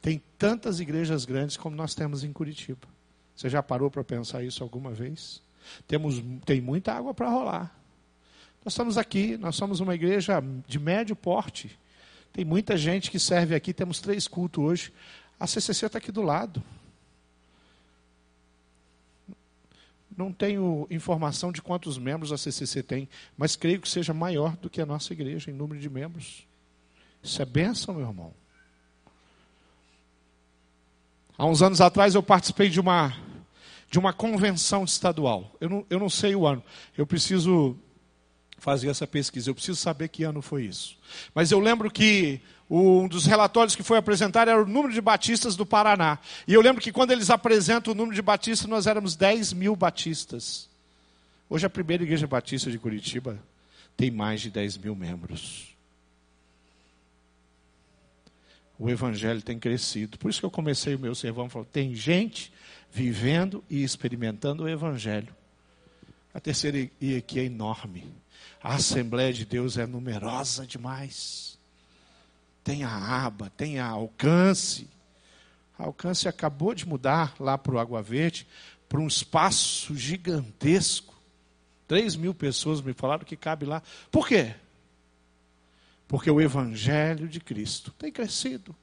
têm 0.02 0.22
tantas 0.38 0.82
igrejas 0.82 1.24
grandes 1.24 1.56
como 1.56 1.74
nós 1.74 1.96
temos 1.96 2.22
em 2.22 2.34
Curitiba. 2.34 2.86
Você 3.34 3.50
já 3.50 3.64
parou 3.64 3.90
para 3.90 4.04
pensar 4.04 4.44
isso 4.44 4.62
alguma 4.62 4.92
vez? 4.92 5.42
Temos, 5.88 6.22
tem 6.46 6.60
muita 6.60 6.92
água 6.92 7.14
para 7.14 7.30
rolar. 7.30 7.80
Nós 8.66 8.74
estamos 8.74 8.98
aqui, 8.98 9.38
nós 9.38 9.56
somos 9.56 9.80
uma 9.80 9.96
igreja 9.96 10.44
de 10.68 10.78
médio 10.78 11.16
porte. 11.16 11.80
Tem 12.36 12.44
muita 12.44 12.76
gente 12.76 13.10
que 13.10 13.18
serve 13.18 13.56
aqui, 13.56 13.74
temos 13.74 14.02
três 14.02 14.28
cultos 14.28 14.62
hoje. 14.62 14.94
A 15.40 15.48
CCC 15.48 15.86
está 15.86 16.00
aqui 16.00 16.12
do 16.12 16.22
lado. 16.22 16.62
Não 20.18 20.34
tenho 20.34 20.86
informação 20.92 21.50
de 21.50 21.62
quantos 21.62 21.98
membros 21.98 22.34
a 22.34 22.38
CCC 22.38 22.84
tem, 22.84 23.08
mas 23.38 23.56
creio 23.56 23.80
que 23.80 23.88
seja 23.88 24.14
maior 24.14 24.58
do 24.58 24.70
que 24.70 24.82
a 24.82 24.86
nossa 24.86 25.14
igreja 25.14 25.50
em 25.50 25.54
número 25.54 25.80
de 25.80 25.90
membros. 25.90 26.46
Isso 27.24 27.42
é 27.42 27.46
bênção, 27.46 27.96
meu 27.96 28.06
irmão. 28.06 28.34
Há 31.38 31.46
uns 31.46 31.62
anos 31.62 31.80
atrás 31.80 32.16
eu 32.16 32.24
participei 32.24 32.68
de 32.68 32.82
uma, 32.82 33.16
de 33.90 33.98
uma 33.98 34.12
convenção 34.12 34.84
estadual. 34.84 35.56
Eu 35.62 35.70
não, 35.70 35.86
eu 35.90 36.00
não 36.00 36.10
sei 36.10 36.36
o 36.36 36.46
ano. 36.46 36.62
Eu 36.98 37.08
preciso 37.08 37.80
fazer 38.66 38.90
essa 38.90 39.06
pesquisa. 39.06 39.48
Eu 39.48 39.54
preciso 39.54 39.80
saber 39.80 40.08
que 40.08 40.24
ano 40.24 40.42
foi 40.42 40.64
isso. 40.66 40.98
Mas 41.36 41.52
eu 41.52 41.60
lembro 41.60 41.92
que 41.92 42.42
um 42.68 43.08
dos 43.08 43.28
relatórios 43.28 43.76
que 43.76 43.84
foi 43.84 43.96
apresentado 43.96 44.50
era 44.50 44.60
o 44.60 44.66
número 44.66 44.92
de 44.92 45.00
batistas 45.00 45.56
do 45.56 45.68
Paraná. 45.68 46.18
E 46.48 46.54
eu 46.56 46.62
lembro 46.62 46.82
que 46.82 46.92
quando 46.92 47.12
eles 47.12 47.30
apresentam 47.30 47.94
o 47.94 47.96
número 47.96 48.16
de 48.16 48.24
batistas, 48.24 48.68
nós 48.68 48.88
éramos 48.88 49.16
10 49.16 49.54
mil 49.54 49.76
batistas. 49.76 50.68
Hoje 51.48 51.64
a 51.64 51.70
primeira 51.70 52.02
igreja 52.02 52.26
batista 52.26 52.72
de 52.72 52.80
Curitiba 52.80 53.38
tem 53.96 54.10
mais 54.10 54.42
de 54.42 54.50
10 54.50 54.80
mil 54.80 54.96
membros. 54.96 55.76
O 58.80 58.90
evangelho 58.90 59.44
tem 59.44 59.60
crescido. 59.60 60.18
Por 60.18 60.32
isso 60.32 60.40
que 60.40 60.46
eu 60.46 60.50
comecei 60.50 60.96
o 60.96 61.00
meu 61.00 61.14
sermão 61.14 61.48
falando: 61.48 61.68
tem 61.68 61.94
gente 61.94 62.52
vivendo 62.92 63.64
e 63.70 63.84
experimentando 63.84 64.64
o 64.64 64.68
evangelho. 64.68 65.34
A 66.34 66.40
terceira 66.40 66.80
aqui 67.16 67.40
é 67.40 67.44
enorme. 67.44 68.25
A 68.62 68.76
Assembleia 68.76 69.32
de 69.32 69.46
Deus 69.46 69.78
é 69.78 69.86
numerosa 69.86 70.66
demais. 70.66 71.58
Tem 72.64 72.84
a 72.84 73.26
aba, 73.26 73.52
tem 73.52 73.80
a 73.80 73.88
alcance. 73.88 74.90
A 75.78 75.84
alcance 75.84 76.28
acabou 76.28 76.74
de 76.74 76.88
mudar 76.88 77.36
lá 77.40 77.58
para 77.58 77.76
o 77.76 77.80
Água 77.80 78.02
Verde, 78.02 78.48
para 78.90 79.00
um 79.00 79.08
espaço 79.08 79.96
gigantesco. 79.96 81.14
Três 81.88 82.16
mil 82.16 82.34
pessoas 82.34 82.82
me 82.82 82.94
falaram 82.94 83.24
que 83.24 83.36
cabe 83.36 83.66
lá. 83.66 83.84
Por 84.10 84.28
quê? 84.28 84.56
Porque 86.08 86.30
o 86.32 86.42
Evangelho 86.42 87.28
de 87.28 87.40
Cristo 87.40 87.92
tem 87.92 88.12
crescido, 88.12 88.76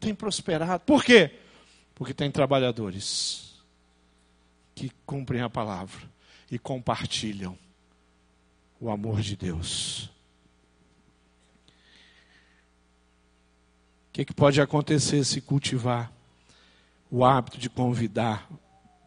tem 0.00 0.14
prosperado. 0.14 0.84
Por 0.84 1.04
quê? 1.04 1.38
Porque 1.94 2.14
tem 2.14 2.30
trabalhadores 2.30 3.62
que 4.74 4.90
cumprem 5.04 5.42
a 5.42 5.50
palavra 5.50 6.10
e 6.50 6.58
compartilham 6.58 7.58
o 8.82 8.90
amor 8.90 9.20
de 9.20 9.36
Deus. 9.36 10.10
O 14.08 14.12
que, 14.12 14.24
que 14.24 14.34
pode 14.34 14.60
acontecer 14.60 15.24
se 15.24 15.40
cultivar 15.40 16.12
o 17.08 17.24
hábito 17.24 17.58
de 17.58 17.70
convidar 17.70 18.48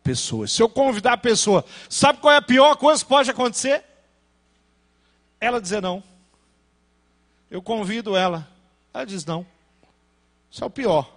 pessoas? 0.02 0.54
Se 0.54 0.64
eu 0.64 0.70
convidar 0.70 1.14
a 1.14 1.18
pessoa, 1.18 1.66
sabe 1.90 2.20
qual 2.20 2.34
é 2.34 2.38
a 2.38 2.42
pior 2.42 2.78
coisa 2.78 3.04
que 3.04 3.10
pode 3.10 3.30
acontecer? 3.30 3.84
Ela 5.42 5.60
dizer 5.60 5.82
não. 5.82 6.02
Eu 7.52 7.62
convido 7.62 8.16
ela. 8.16 8.48
Ela 8.94 9.06
diz 9.06 9.26
não. 9.26 9.46
Isso 10.50 10.64
é 10.64 10.68
o 10.68 10.70
pior. 10.70 11.14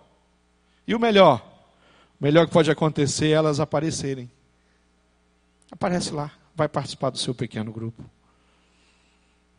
E 0.85 0.97
o 0.97 0.99
melhor? 0.99 1.41
O 2.21 2.25
melhor 2.25 2.45
que 2.45 2.53
pode 2.53 2.73
acontecer 2.73 3.29
é 3.29 3.35
elas 3.35 3.61
aparecerem. 3.61 4.29
Aparece 5.71 6.11
lá, 6.11 6.33
vai 6.57 6.69
participar 6.69 7.11
do 7.11 7.19
seu 7.19 7.33
pequeno 7.33 7.71
grupo 7.71 8.18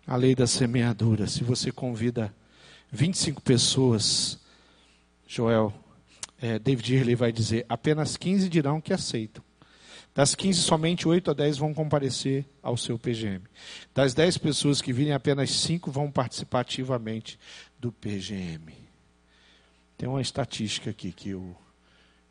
a 0.10 0.16
lei 0.16 0.34
da 0.34 0.48
semeadura. 0.48 1.28
Se 1.28 1.44
você 1.44 1.72
convida 1.72 2.36
25 2.92 3.44
pessoas, 3.44 4.40
Joel, 5.28 5.72
é, 6.42 6.58
David 6.58 6.96
Irley 6.96 7.14
vai 7.14 7.32
dizer, 7.32 7.64
apenas 7.70 8.18
15 8.18 8.50
dirão 8.50 8.82
que 8.82 8.92
aceitam. 8.92 9.44
Das 10.16 10.34
15, 10.34 10.62
somente 10.62 11.08
8 11.08 11.30
a 11.30 11.34
10 11.36 11.60
vão 11.60 11.76
comparecer 11.76 12.44
ao 12.64 12.76
seu 12.76 12.98
PGM. 12.98 13.44
Das 13.94 14.16
10 14.16 14.40
pessoas 14.40 14.82
que 14.82 14.92
virem, 14.92 15.14
apenas 15.14 15.52
5 15.52 15.92
vão 15.92 16.10
participar 16.10 16.62
ativamente 16.62 17.40
do 17.78 17.92
PGM. 17.92 18.74
Tem 19.96 20.10
uma 20.10 20.22
estatística 20.24 20.90
aqui 20.90 21.12
que 21.12 21.36
o, 21.36 21.56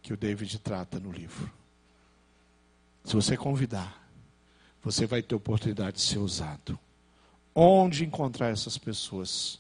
que 0.03 0.13
o 0.13 0.17
David 0.17 0.59
trata 0.59 0.99
no 0.99 1.13
livro. 1.13 1.49
Se 3.05 3.15
você 3.15 3.37
convidar, 3.37 4.11
você 4.83 5.07
vai 5.07 5.23
ter 5.23 5.37
oportunidade 5.37 5.99
de 5.99 6.03
ser 6.03 6.19
usado. 6.19 6.77
Onde 7.61 8.05
encontrar 8.05 8.51
essas 8.51 8.79
pessoas? 8.79 9.59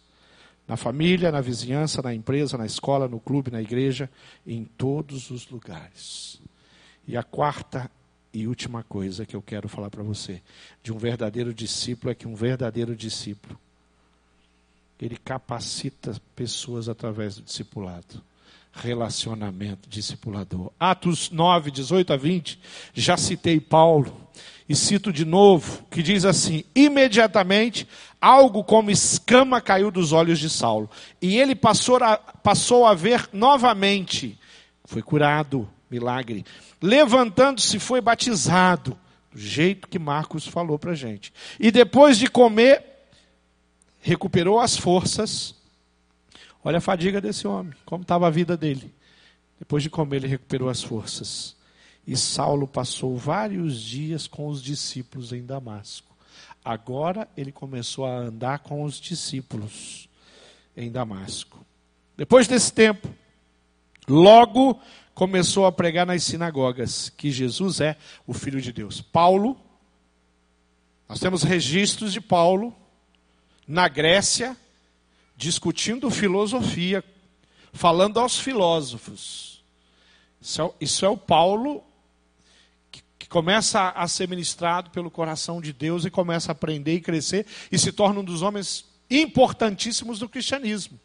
Na 0.68 0.76
família, 0.76 1.32
na 1.32 1.40
vizinhança, 1.40 2.00
na 2.00 2.14
empresa, 2.14 2.56
na 2.56 2.64
escola, 2.64 3.08
no 3.08 3.18
clube, 3.18 3.50
na 3.50 3.60
igreja, 3.60 4.08
em 4.46 4.62
todos 4.62 5.32
os 5.32 5.48
lugares. 5.48 6.40
E 7.08 7.16
a 7.16 7.24
quarta 7.24 7.90
e 8.32 8.46
última 8.46 8.84
coisa 8.84 9.26
que 9.26 9.34
eu 9.34 9.42
quero 9.42 9.68
falar 9.68 9.90
para 9.90 10.04
você, 10.04 10.40
de 10.80 10.92
um 10.92 10.96
verdadeiro 10.96 11.52
discípulo, 11.52 12.12
é 12.12 12.14
que 12.14 12.28
um 12.28 12.36
verdadeiro 12.36 12.94
discípulo, 12.94 13.58
ele 15.02 15.16
capacita 15.16 16.14
pessoas 16.36 16.88
através 16.88 17.34
do 17.34 17.42
discipulado. 17.42 18.22
Relacionamento 18.74 19.88
discipulador. 19.88 20.70
Atos 20.78 21.30
9, 21.30 21.72
18 21.72 22.12
a 22.12 22.16
20, 22.16 22.60
já 22.94 23.16
citei 23.16 23.58
Paulo 23.58 24.28
e 24.68 24.76
cito 24.76 25.12
de 25.12 25.24
novo, 25.24 25.82
que 25.90 26.02
diz 26.02 26.24
assim: 26.24 26.64
imediatamente 26.74 27.88
algo 28.20 28.62
como 28.62 28.90
escama 28.90 29.60
caiu 29.60 29.90
dos 29.90 30.12
olhos 30.12 30.38
de 30.38 30.50
Saulo, 30.50 30.90
e 31.22 31.38
ele 31.38 31.54
passou 31.54 31.96
a, 31.96 32.16
passou 32.16 32.86
a 32.86 32.94
ver 32.94 33.28
novamente. 33.32 34.38
Foi 34.84 35.02
curado, 35.02 35.68
milagre. 35.90 36.44
Levantando-se, 36.80 37.78
foi 37.78 38.00
batizado, 38.00 38.98
do 39.32 39.38
jeito 39.38 39.88
que 39.88 39.98
Marcos 39.98 40.46
falou 40.46 40.78
para 40.78 40.92
a 40.92 40.94
gente. 40.94 41.32
E 41.60 41.70
depois 41.70 42.18
de 42.18 42.28
comer, 42.28 42.84
recuperou 44.00 44.58
as 44.58 44.76
forças. 44.76 45.54
Olha 46.64 46.78
a 46.78 46.80
fadiga 46.80 47.20
desse 47.20 47.46
homem, 47.46 47.74
como 47.84 48.02
estava 48.02 48.26
a 48.26 48.30
vida 48.30 48.56
dele. 48.56 48.94
Depois 49.58 49.82
de 49.82 49.90
comer, 49.90 50.16
ele 50.16 50.28
recuperou 50.28 50.68
as 50.68 50.82
forças. 50.82 51.57
E 52.08 52.16
Saulo 52.16 52.66
passou 52.66 53.18
vários 53.18 53.82
dias 53.82 54.26
com 54.26 54.48
os 54.48 54.62
discípulos 54.62 55.30
em 55.30 55.44
Damasco. 55.44 56.16
Agora 56.64 57.28
ele 57.36 57.52
começou 57.52 58.06
a 58.06 58.16
andar 58.16 58.60
com 58.60 58.82
os 58.82 58.98
discípulos 58.98 60.08
em 60.74 60.90
Damasco. 60.90 61.62
Depois 62.16 62.48
desse 62.48 62.72
tempo, 62.72 63.14
logo 64.08 64.80
começou 65.14 65.66
a 65.66 65.70
pregar 65.70 66.06
nas 66.06 66.22
sinagogas 66.22 67.10
que 67.10 67.30
Jesus 67.30 67.78
é 67.78 67.94
o 68.26 68.32
Filho 68.32 68.62
de 68.62 68.72
Deus. 68.72 69.02
Paulo, 69.02 69.54
nós 71.06 71.20
temos 71.20 71.42
registros 71.42 72.10
de 72.10 72.22
Paulo 72.22 72.74
na 73.66 73.86
Grécia 73.86 74.56
discutindo 75.36 76.10
filosofia, 76.10 77.04
falando 77.70 78.18
aos 78.18 78.40
filósofos. 78.40 79.62
Isso 80.40 80.62
é, 80.62 80.72
isso 80.80 81.04
é 81.04 81.08
o 81.10 81.16
Paulo 81.16 81.84
começa 83.28 83.90
a 83.90 84.08
ser 84.08 84.28
ministrado 84.28 84.90
pelo 84.90 85.10
coração 85.10 85.60
de 85.60 85.72
Deus 85.72 86.04
e 86.04 86.10
começa 86.10 86.50
a 86.50 86.52
aprender 86.52 86.94
e 86.94 87.00
crescer 87.00 87.46
e 87.70 87.78
se 87.78 87.92
torna 87.92 88.20
um 88.20 88.24
dos 88.24 88.42
homens 88.42 88.84
importantíssimos 89.10 90.18
do 90.18 90.28
cristianismo. 90.28 90.98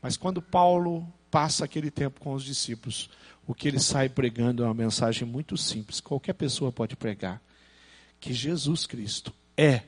Mas 0.00 0.16
quando 0.16 0.40
Paulo 0.40 1.06
passa 1.30 1.64
aquele 1.64 1.90
tempo 1.90 2.20
com 2.20 2.32
os 2.32 2.44
discípulos, 2.44 3.10
o 3.46 3.54
que 3.54 3.68
ele 3.68 3.80
sai 3.80 4.08
pregando 4.08 4.62
é 4.62 4.66
uma 4.66 4.74
mensagem 4.74 5.26
muito 5.26 5.56
simples, 5.56 6.00
qualquer 6.00 6.34
pessoa 6.34 6.72
pode 6.72 6.96
pregar, 6.96 7.40
que 8.18 8.32
Jesus 8.32 8.86
Cristo 8.86 9.32
é 9.56 9.82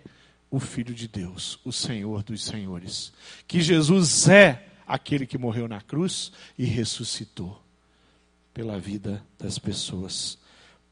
o 0.50 0.60
Filho 0.60 0.94
de 0.94 1.08
Deus, 1.08 1.58
o 1.64 1.72
Senhor 1.72 2.22
dos 2.22 2.44
Senhores, 2.44 3.12
que 3.46 3.60
Jesus 3.60 4.28
é 4.28 4.68
aquele 4.86 5.26
que 5.26 5.38
morreu 5.38 5.66
na 5.66 5.80
cruz 5.80 6.30
e 6.58 6.64
ressuscitou 6.64 7.62
pela 8.52 8.78
vida 8.78 9.24
das 9.38 9.58
pessoas. 9.58 10.38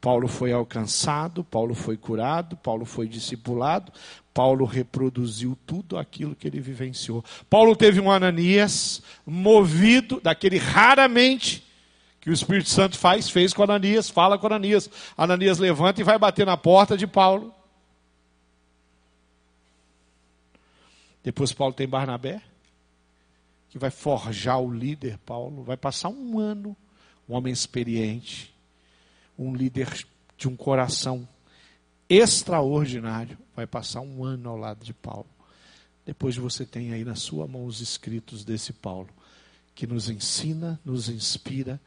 Paulo 0.01 0.27
foi 0.27 0.51
alcançado, 0.51 1.43
Paulo 1.43 1.75
foi 1.75 1.95
curado, 1.95 2.57
Paulo 2.57 2.85
foi 2.85 3.07
discipulado, 3.07 3.93
Paulo 4.33 4.65
reproduziu 4.65 5.55
tudo 5.65 5.95
aquilo 5.95 6.35
que 6.35 6.47
ele 6.47 6.59
vivenciou. 6.59 7.23
Paulo 7.47 7.75
teve 7.75 8.01
um 8.01 8.11
Ananias 8.11 9.03
movido 9.23 10.19
daquele 10.19 10.57
raramente 10.57 11.63
que 12.19 12.31
o 12.31 12.33
Espírito 12.33 12.69
Santo 12.69 12.97
faz, 12.97 13.29
fez 13.29 13.53
com 13.53 13.61
Ananias, 13.61 14.09
fala 14.09 14.39
com 14.39 14.47
Ananias. 14.47 14.89
Ananias 15.15 15.59
levanta 15.59 16.01
e 16.01 16.03
vai 16.03 16.17
bater 16.17 16.45
na 16.45 16.57
porta 16.57 16.97
de 16.97 17.05
Paulo. 17.05 17.53
Depois 21.23 21.53
Paulo 21.53 21.73
tem 21.73 21.87
Barnabé, 21.87 22.41
que 23.69 23.77
vai 23.77 23.91
forjar 23.91 24.59
o 24.59 24.73
líder 24.73 25.19
Paulo, 25.19 25.63
vai 25.63 25.77
passar 25.77 26.09
um 26.09 26.39
ano, 26.39 26.75
um 27.29 27.35
homem 27.35 27.53
experiente, 27.53 28.51
um 29.43 29.55
líder 29.55 30.05
de 30.37 30.47
um 30.47 30.55
coração 30.55 31.27
extraordinário 32.09 33.37
vai 33.55 33.65
passar 33.65 34.01
um 34.01 34.23
ano 34.23 34.49
ao 34.49 34.57
lado 34.57 34.83
de 34.83 34.93
Paulo. 34.93 35.27
Depois 36.05 36.35
você 36.35 36.65
tem 36.65 36.93
aí 36.93 37.03
na 37.03 37.15
sua 37.15 37.47
mão 37.47 37.65
os 37.65 37.79
escritos 37.79 38.43
desse 38.43 38.73
Paulo, 38.73 39.09
que 39.73 39.87
nos 39.87 40.09
ensina, 40.09 40.79
nos 40.83 41.09
inspira 41.09 41.79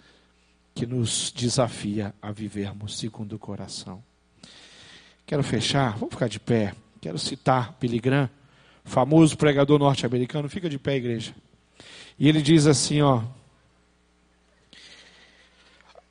que 0.74 0.86
nos 0.86 1.32
desafia 1.34 2.12
a 2.20 2.32
vivermos 2.32 2.98
segundo 2.98 3.34
o 3.34 3.38
coração. 3.38 4.02
Quero 5.24 5.42
fechar, 5.42 5.96
vamos 5.96 6.14
ficar 6.14 6.28
de 6.28 6.40
pé. 6.40 6.74
Quero 7.00 7.18
citar 7.18 7.76
Billy 7.80 8.00
Graham, 8.00 8.28
famoso 8.84 9.36
pregador 9.36 9.78
norte-americano. 9.78 10.48
Fica 10.48 10.68
de 10.68 10.78
pé, 10.78 10.96
igreja. 10.96 11.34
E 12.18 12.28
ele 12.28 12.42
diz 12.42 12.66
assim, 12.66 13.00
ó: 13.02 13.22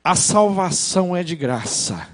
A 0.04 0.14
salvação 0.14 1.16
é 1.16 1.24
de 1.24 1.34
graça, 1.34 2.10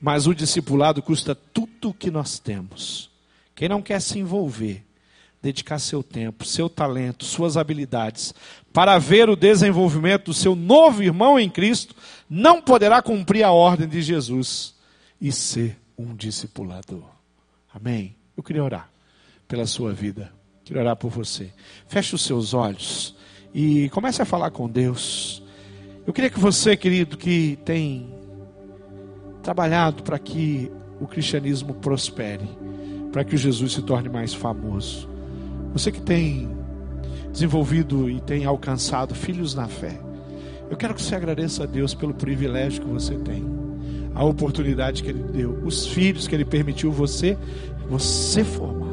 mas 0.00 0.28
o 0.28 0.34
discipulado 0.34 1.02
custa 1.02 1.34
tudo 1.34 1.88
o 1.88 1.94
que 1.94 2.12
nós 2.12 2.38
temos. 2.38 3.10
Quem 3.56 3.68
não 3.68 3.82
quer 3.82 4.00
se 4.00 4.20
envolver, 4.20 4.86
dedicar 5.42 5.80
seu 5.80 6.00
tempo, 6.00 6.44
seu 6.44 6.68
talento, 6.68 7.24
suas 7.24 7.56
habilidades 7.56 8.32
para 8.72 8.98
ver 8.98 9.28
o 9.28 9.34
desenvolvimento 9.34 10.26
do 10.26 10.34
seu 10.34 10.54
novo 10.54 11.02
irmão 11.02 11.40
em 11.40 11.50
Cristo, 11.50 11.92
não 12.30 12.62
poderá 12.62 13.02
cumprir 13.02 13.42
a 13.42 13.50
ordem 13.50 13.88
de 13.88 14.00
Jesus 14.00 14.72
e 15.20 15.32
ser 15.32 15.76
um 15.98 16.14
discipulador. 16.14 17.02
Amém? 17.74 18.14
Eu 18.36 18.44
queria 18.44 18.62
orar 18.62 18.88
pela 19.48 19.66
sua 19.66 19.92
vida. 19.92 20.32
Queria 20.64 20.82
orar 20.82 20.94
por 20.94 21.10
você. 21.10 21.52
Feche 21.88 22.14
os 22.14 22.22
seus 22.22 22.54
olhos 22.54 23.16
e 23.52 23.88
comece 23.90 24.22
a 24.22 24.24
falar 24.24 24.52
com 24.52 24.68
Deus. 24.68 25.42
Eu 26.06 26.12
queria 26.12 26.30
que 26.30 26.38
você, 26.38 26.76
querido, 26.76 27.16
que 27.16 27.58
tem 27.64 28.14
trabalhado 29.42 30.04
para 30.04 30.16
que 30.20 30.70
o 31.00 31.06
cristianismo 31.06 31.74
prospere, 31.74 32.48
para 33.10 33.24
que 33.24 33.36
Jesus 33.36 33.72
se 33.72 33.82
torne 33.82 34.08
mais 34.08 34.32
famoso. 34.32 35.08
Você 35.72 35.90
que 35.90 36.00
tem 36.00 36.48
desenvolvido 37.32 38.08
e 38.08 38.20
tem 38.20 38.44
alcançado 38.44 39.16
filhos 39.16 39.52
na 39.52 39.66
fé. 39.66 39.98
Eu 40.70 40.76
quero 40.76 40.94
que 40.94 41.02
você 41.02 41.16
agradeça 41.16 41.64
a 41.64 41.66
Deus 41.66 41.92
pelo 41.92 42.14
privilégio 42.14 42.82
que 42.82 42.88
você 42.88 43.16
tem, 43.16 43.44
a 44.14 44.24
oportunidade 44.24 45.02
que 45.02 45.10
Ele 45.10 45.24
deu, 45.24 45.60
os 45.64 45.88
filhos 45.88 46.28
que 46.28 46.34
Ele 46.36 46.44
permitiu 46.44 46.92
você, 46.92 47.36
você 47.90 48.44
formar, 48.44 48.86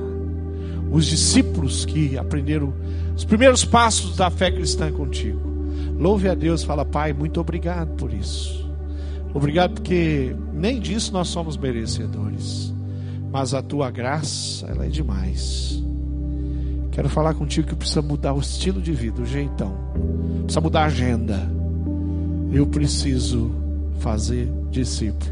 os 0.92 1.06
discípulos 1.06 1.86
que 1.86 2.18
aprenderam 2.18 2.74
os 3.16 3.24
primeiros 3.24 3.64
passos 3.64 4.18
da 4.18 4.32
fé 4.32 4.52
cristã 4.52 4.92
contigo. 4.92 5.53
Louve 6.04 6.28
a 6.28 6.36
Deus, 6.36 6.66
fala 6.66 6.84
Pai, 6.84 7.14
muito 7.14 7.40
obrigado 7.40 7.96
por 7.96 8.14
isso. 8.14 8.70
Obrigado 9.34 9.76
porque 9.76 10.36
nem 10.52 10.78
disso 10.78 11.14
nós 11.14 11.30
somos 11.30 11.56
merecedores, 11.56 12.74
mas 13.32 13.54
a 13.54 13.62
Tua 13.62 13.90
graça 13.90 14.68
ela 14.68 14.86
é 14.86 14.90
demais. 14.90 15.82
Quero 16.92 17.08
falar 17.08 17.34
contigo 17.36 17.70
que 17.70 17.76
precisa 17.78 18.02
mudar 18.02 18.34
o 18.34 18.42
estilo 18.42 18.82
de 18.82 18.92
vida, 18.92 19.22
o 19.22 19.26
jeitão. 19.26 19.78
Precisa 20.42 20.60
mudar 20.60 20.82
a 20.82 20.86
agenda. 20.88 21.50
Eu 22.52 22.68
preciso 22.68 23.50
fazer 24.00 24.52
discípulo. 24.72 25.32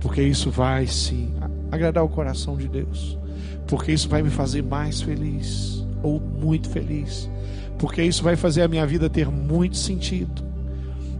Porque 0.00 0.22
isso 0.22 0.50
vai 0.50 0.86
sim 0.86 1.32
agradar 1.72 2.04
o 2.04 2.10
coração 2.10 2.58
de 2.58 2.68
Deus. 2.68 3.18
Porque 3.66 3.92
isso 3.92 4.10
vai 4.10 4.22
me 4.22 4.28
fazer 4.28 4.62
mais 4.62 5.00
feliz 5.00 5.82
ou 6.02 6.20
muito 6.20 6.68
feliz. 6.68 7.26
Porque 7.78 8.02
isso 8.02 8.22
vai 8.22 8.36
fazer 8.36 8.62
a 8.62 8.68
minha 8.68 8.86
vida 8.86 9.10
ter 9.10 9.28
muito 9.28 9.76
sentido. 9.76 10.42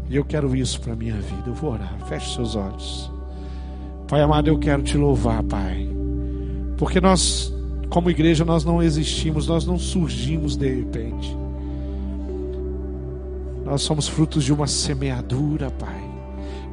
E 0.09 0.17
eu 0.17 0.25
quero 0.25 0.55
isso 0.55 0.81
para 0.81 0.93
a 0.93 0.97
minha 0.97 1.17
vida. 1.17 1.45
Eu 1.47 1.55
vou 1.55 1.73
orar. 1.73 1.97
Feche 2.09 2.35
seus 2.35 2.55
olhos. 2.57 3.11
Pai 4.09 4.21
amado, 4.21 4.49
eu 4.49 4.59
quero 4.59 4.83
te 4.83 4.97
louvar, 4.97 5.43
Pai. 5.43 5.89
Porque 6.77 7.01
nós 7.01 7.55
como 7.95 8.11
igreja, 8.11 8.45
nós 8.45 8.65
não 8.65 8.83
existimos, 8.83 9.47
nós 9.47 9.65
não 9.65 9.79
surgimos 9.79 10.57
de 10.57 10.69
repente. 10.69 11.37
Nós 13.65 13.83
somos 13.83 14.09
frutos 14.09 14.43
de 14.43 14.53
uma 14.53 14.67
semeadura, 14.67 15.71
Pai. 15.71 16.03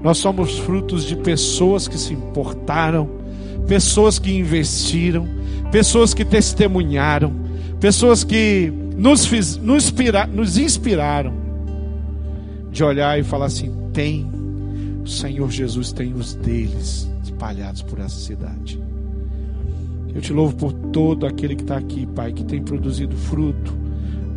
Nós 0.01 0.17
somos 0.17 0.57
frutos 0.57 1.03
de 1.03 1.15
pessoas 1.15 1.87
que 1.87 1.95
se 1.95 2.11
importaram, 2.11 3.07
pessoas 3.67 4.17
que 4.17 4.35
investiram, 4.35 5.27
pessoas 5.71 6.11
que 6.11 6.25
testemunharam, 6.25 7.31
pessoas 7.79 8.23
que 8.23 8.73
nos, 8.97 9.25
fiz, 9.25 9.57
nos, 9.57 9.85
inspira, 9.85 10.27
nos 10.27 10.57
inspiraram 10.57 11.33
de 12.71 12.83
olhar 12.83 13.19
e 13.19 13.23
falar 13.23 13.45
assim: 13.45 13.71
tem, 13.93 14.29
o 15.03 15.07
Senhor 15.07 15.49
Jesus 15.49 15.91
tem 15.91 16.13
os 16.13 16.33
deles 16.33 17.09
espalhados 17.23 17.81
por 17.81 17.99
essa 17.99 18.15
cidade. 18.15 18.81
Eu 20.13 20.21
te 20.21 20.33
louvo 20.33 20.55
por 20.55 20.73
todo 20.73 21.25
aquele 21.25 21.55
que 21.55 21.63
está 21.63 21.77
aqui, 21.77 22.05
Pai, 22.05 22.33
que 22.33 22.43
tem 22.43 22.61
produzido 22.61 23.15
fruto. 23.15 23.73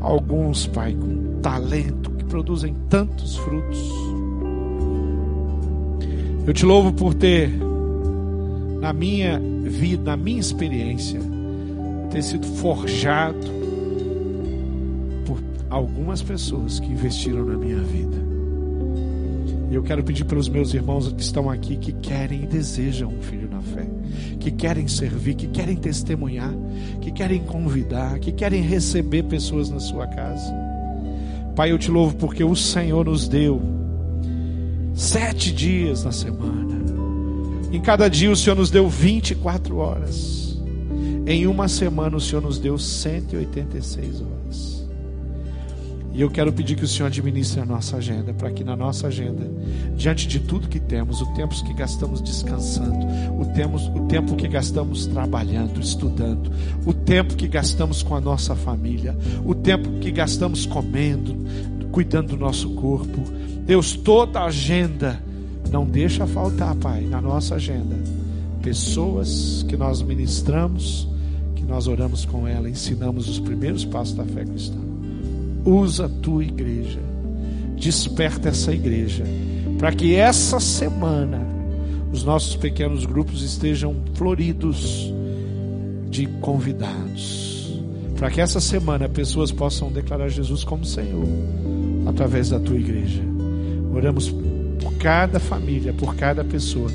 Alguns, 0.00 0.66
Pai, 0.66 0.94
com 0.94 1.40
talento, 1.40 2.10
que 2.12 2.24
produzem 2.24 2.74
tantos 2.88 3.36
frutos. 3.36 3.80
Eu 6.46 6.52
te 6.52 6.64
louvo 6.64 6.92
por 6.92 7.14
ter, 7.14 7.50
na 8.80 8.92
minha 8.92 9.40
vida, 9.64 10.10
na 10.10 10.16
minha 10.16 10.40
experiência, 10.40 11.18
ter 12.10 12.22
sido 12.22 12.46
forjado 12.46 13.63
algumas 15.74 16.22
pessoas 16.22 16.78
que 16.78 16.86
investiram 16.86 17.44
na 17.44 17.56
minha 17.56 17.80
vida. 17.80 18.16
E 19.70 19.74
eu 19.74 19.82
quero 19.82 20.04
pedir 20.04 20.24
para 20.24 20.38
os 20.38 20.48
meus 20.48 20.72
irmãos 20.72 21.12
que 21.12 21.20
estão 21.20 21.50
aqui, 21.50 21.76
que 21.76 21.92
querem 21.92 22.44
e 22.44 22.46
desejam 22.46 23.10
um 23.10 23.20
filho 23.20 23.48
na 23.50 23.60
fé, 23.60 23.84
que 24.38 24.52
querem 24.52 24.86
servir, 24.86 25.34
que 25.34 25.48
querem 25.48 25.74
testemunhar, 25.74 26.54
que 27.00 27.10
querem 27.10 27.42
convidar, 27.42 28.20
que 28.20 28.30
querem 28.30 28.62
receber 28.62 29.24
pessoas 29.24 29.68
na 29.68 29.80
sua 29.80 30.06
casa. 30.06 30.54
Pai, 31.56 31.72
eu 31.72 31.78
te 31.78 31.90
louvo 31.90 32.14
porque 32.16 32.44
o 32.44 32.54
Senhor 32.54 33.04
nos 33.06 33.26
deu 33.26 33.60
sete 34.94 35.52
dias 35.52 36.04
na 36.04 36.12
semana. 36.12 36.84
Em 37.72 37.80
cada 37.80 38.08
dia 38.08 38.30
o 38.30 38.36
Senhor 38.36 38.54
nos 38.54 38.70
deu 38.70 38.88
24 38.88 39.76
horas. 39.76 40.56
Em 41.26 41.48
uma 41.48 41.66
semana 41.66 42.16
o 42.16 42.20
Senhor 42.20 42.42
nos 42.42 42.60
deu 42.60 42.78
186 42.78 44.20
horas. 44.20 44.73
E 46.14 46.20
eu 46.20 46.30
quero 46.30 46.52
pedir 46.52 46.76
que 46.76 46.84
o 46.84 46.88
Senhor 46.88 47.08
administre 47.08 47.60
a 47.60 47.66
nossa 47.66 47.96
agenda, 47.96 48.32
para 48.32 48.48
que 48.52 48.62
na 48.62 48.76
nossa 48.76 49.08
agenda, 49.08 49.50
diante 49.96 50.28
de 50.28 50.38
tudo 50.38 50.68
que 50.68 50.78
temos, 50.78 51.20
o 51.20 51.26
tempo 51.34 51.52
que 51.64 51.74
gastamos 51.74 52.20
descansando, 52.20 53.04
o 53.36 53.44
tempo, 53.46 53.76
o 53.76 54.06
tempo 54.06 54.36
que 54.36 54.46
gastamos 54.46 55.06
trabalhando, 55.06 55.80
estudando, 55.80 56.52
o 56.86 56.94
tempo 56.94 57.34
que 57.34 57.48
gastamos 57.48 58.00
com 58.04 58.14
a 58.14 58.20
nossa 58.20 58.54
família, 58.54 59.18
o 59.44 59.56
tempo 59.56 59.90
que 59.98 60.12
gastamos 60.12 60.64
comendo, 60.66 61.36
cuidando 61.90 62.28
do 62.28 62.36
nosso 62.36 62.70
corpo, 62.74 63.20
Deus, 63.66 63.96
toda 63.96 64.38
a 64.38 64.44
agenda, 64.44 65.20
não 65.68 65.84
deixa 65.84 66.28
faltar, 66.28 66.76
Pai, 66.76 67.00
na 67.00 67.20
nossa 67.20 67.56
agenda, 67.56 67.96
pessoas 68.62 69.64
que 69.68 69.76
nós 69.76 70.00
ministramos, 70.00 71.08
que 71.56 71.64
nós 71.64 71.88
oramos 71.88 72.24
com 72.24 72.46
ela, 72.46 72.70
ensinamos 72.70 73.28
os 73.28 73.40
primeiros 73.40 73.84
passos 73.84 74.14
da 74.14 74.24
fé 74.24 74.44
cristã. 74.44 74.93
Usa 75.64 76.06
a 76.06 76.08
tua 76.08 76.44
igreja. 76.44 77.00
Desperta 77.76 78.50
essa 78.50 78.72
igreja. 78.72 79.24
Para 79.78 79.92
que 79.92 80.14
essa 80.14 80.60
semana 80.60 81.40
os 82.12 82.22
nossos 82.22 82.54
pequenos 82.56 83.04
grupos 83.04 83.42
estejam 83.42 83.96
floridos 84.14 85.12
de 86.08 86.26
convidados. 86.40 87.80
Para 88.16 88.30
que 88.30 88.40
essa 88.40 88.60
semana 88.60 89.08
pessoas 89.08 89.50
possam 89.50 89.90
declarar 89.90 90.28
Jesus 90.28 90.62
como 90.62 90.84
Senhor 90.84 91.26
através 92.06 92.50
da 92.50 92.60
tua 92.60 92.76
igreja. 92.76 93.22
Oramos 93.92 94.30
por 94.80 94.94
cada 94.98 95.40
família, 95.40 95.92
por 95.92 96.14
cada 96.14 96.44
pessoa, 96.44 96.90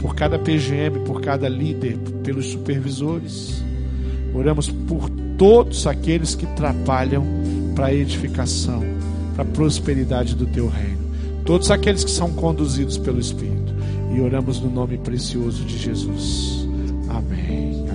por 0.00 0.14
cada 0.14 0.38
PGM, 0.38 1.04
por 1.04 1.20
cada 1.20 1.48
líder, 1.48 1.96
pelos 2.22 2.46
supervisores. 2.46 3.62
Oramos 4.34 4.70
por 4.70 5.08
todos 5.38 5.86
aqueles 5.86 6.34
que 6.34 6.46
trabalham 6.48 7.24
para 7.74 7.94
edificação, 7.94 8.82
para 9.34 9.44
prosperidade 9.44 10.34
do 10.34 10.46
teu 10.46 10.68
reino. 10.68 11.04
Todos 11.44 11.70
aqueles 11.70 12.04
que 12.04 12.10
são 12.10 12.32
conduzidos 12.32 12.96
pelo 12.96 13.20
Espírito. 13.20 13.74
E 14.14 14.20
oramos 14.20 14.60
no 14.60 14.70
nome 14.70 14.96
precioso 14.96 15.64
de 15.64 15.76
Jesus. 15.76 16.66
Amém. 17.08 17.93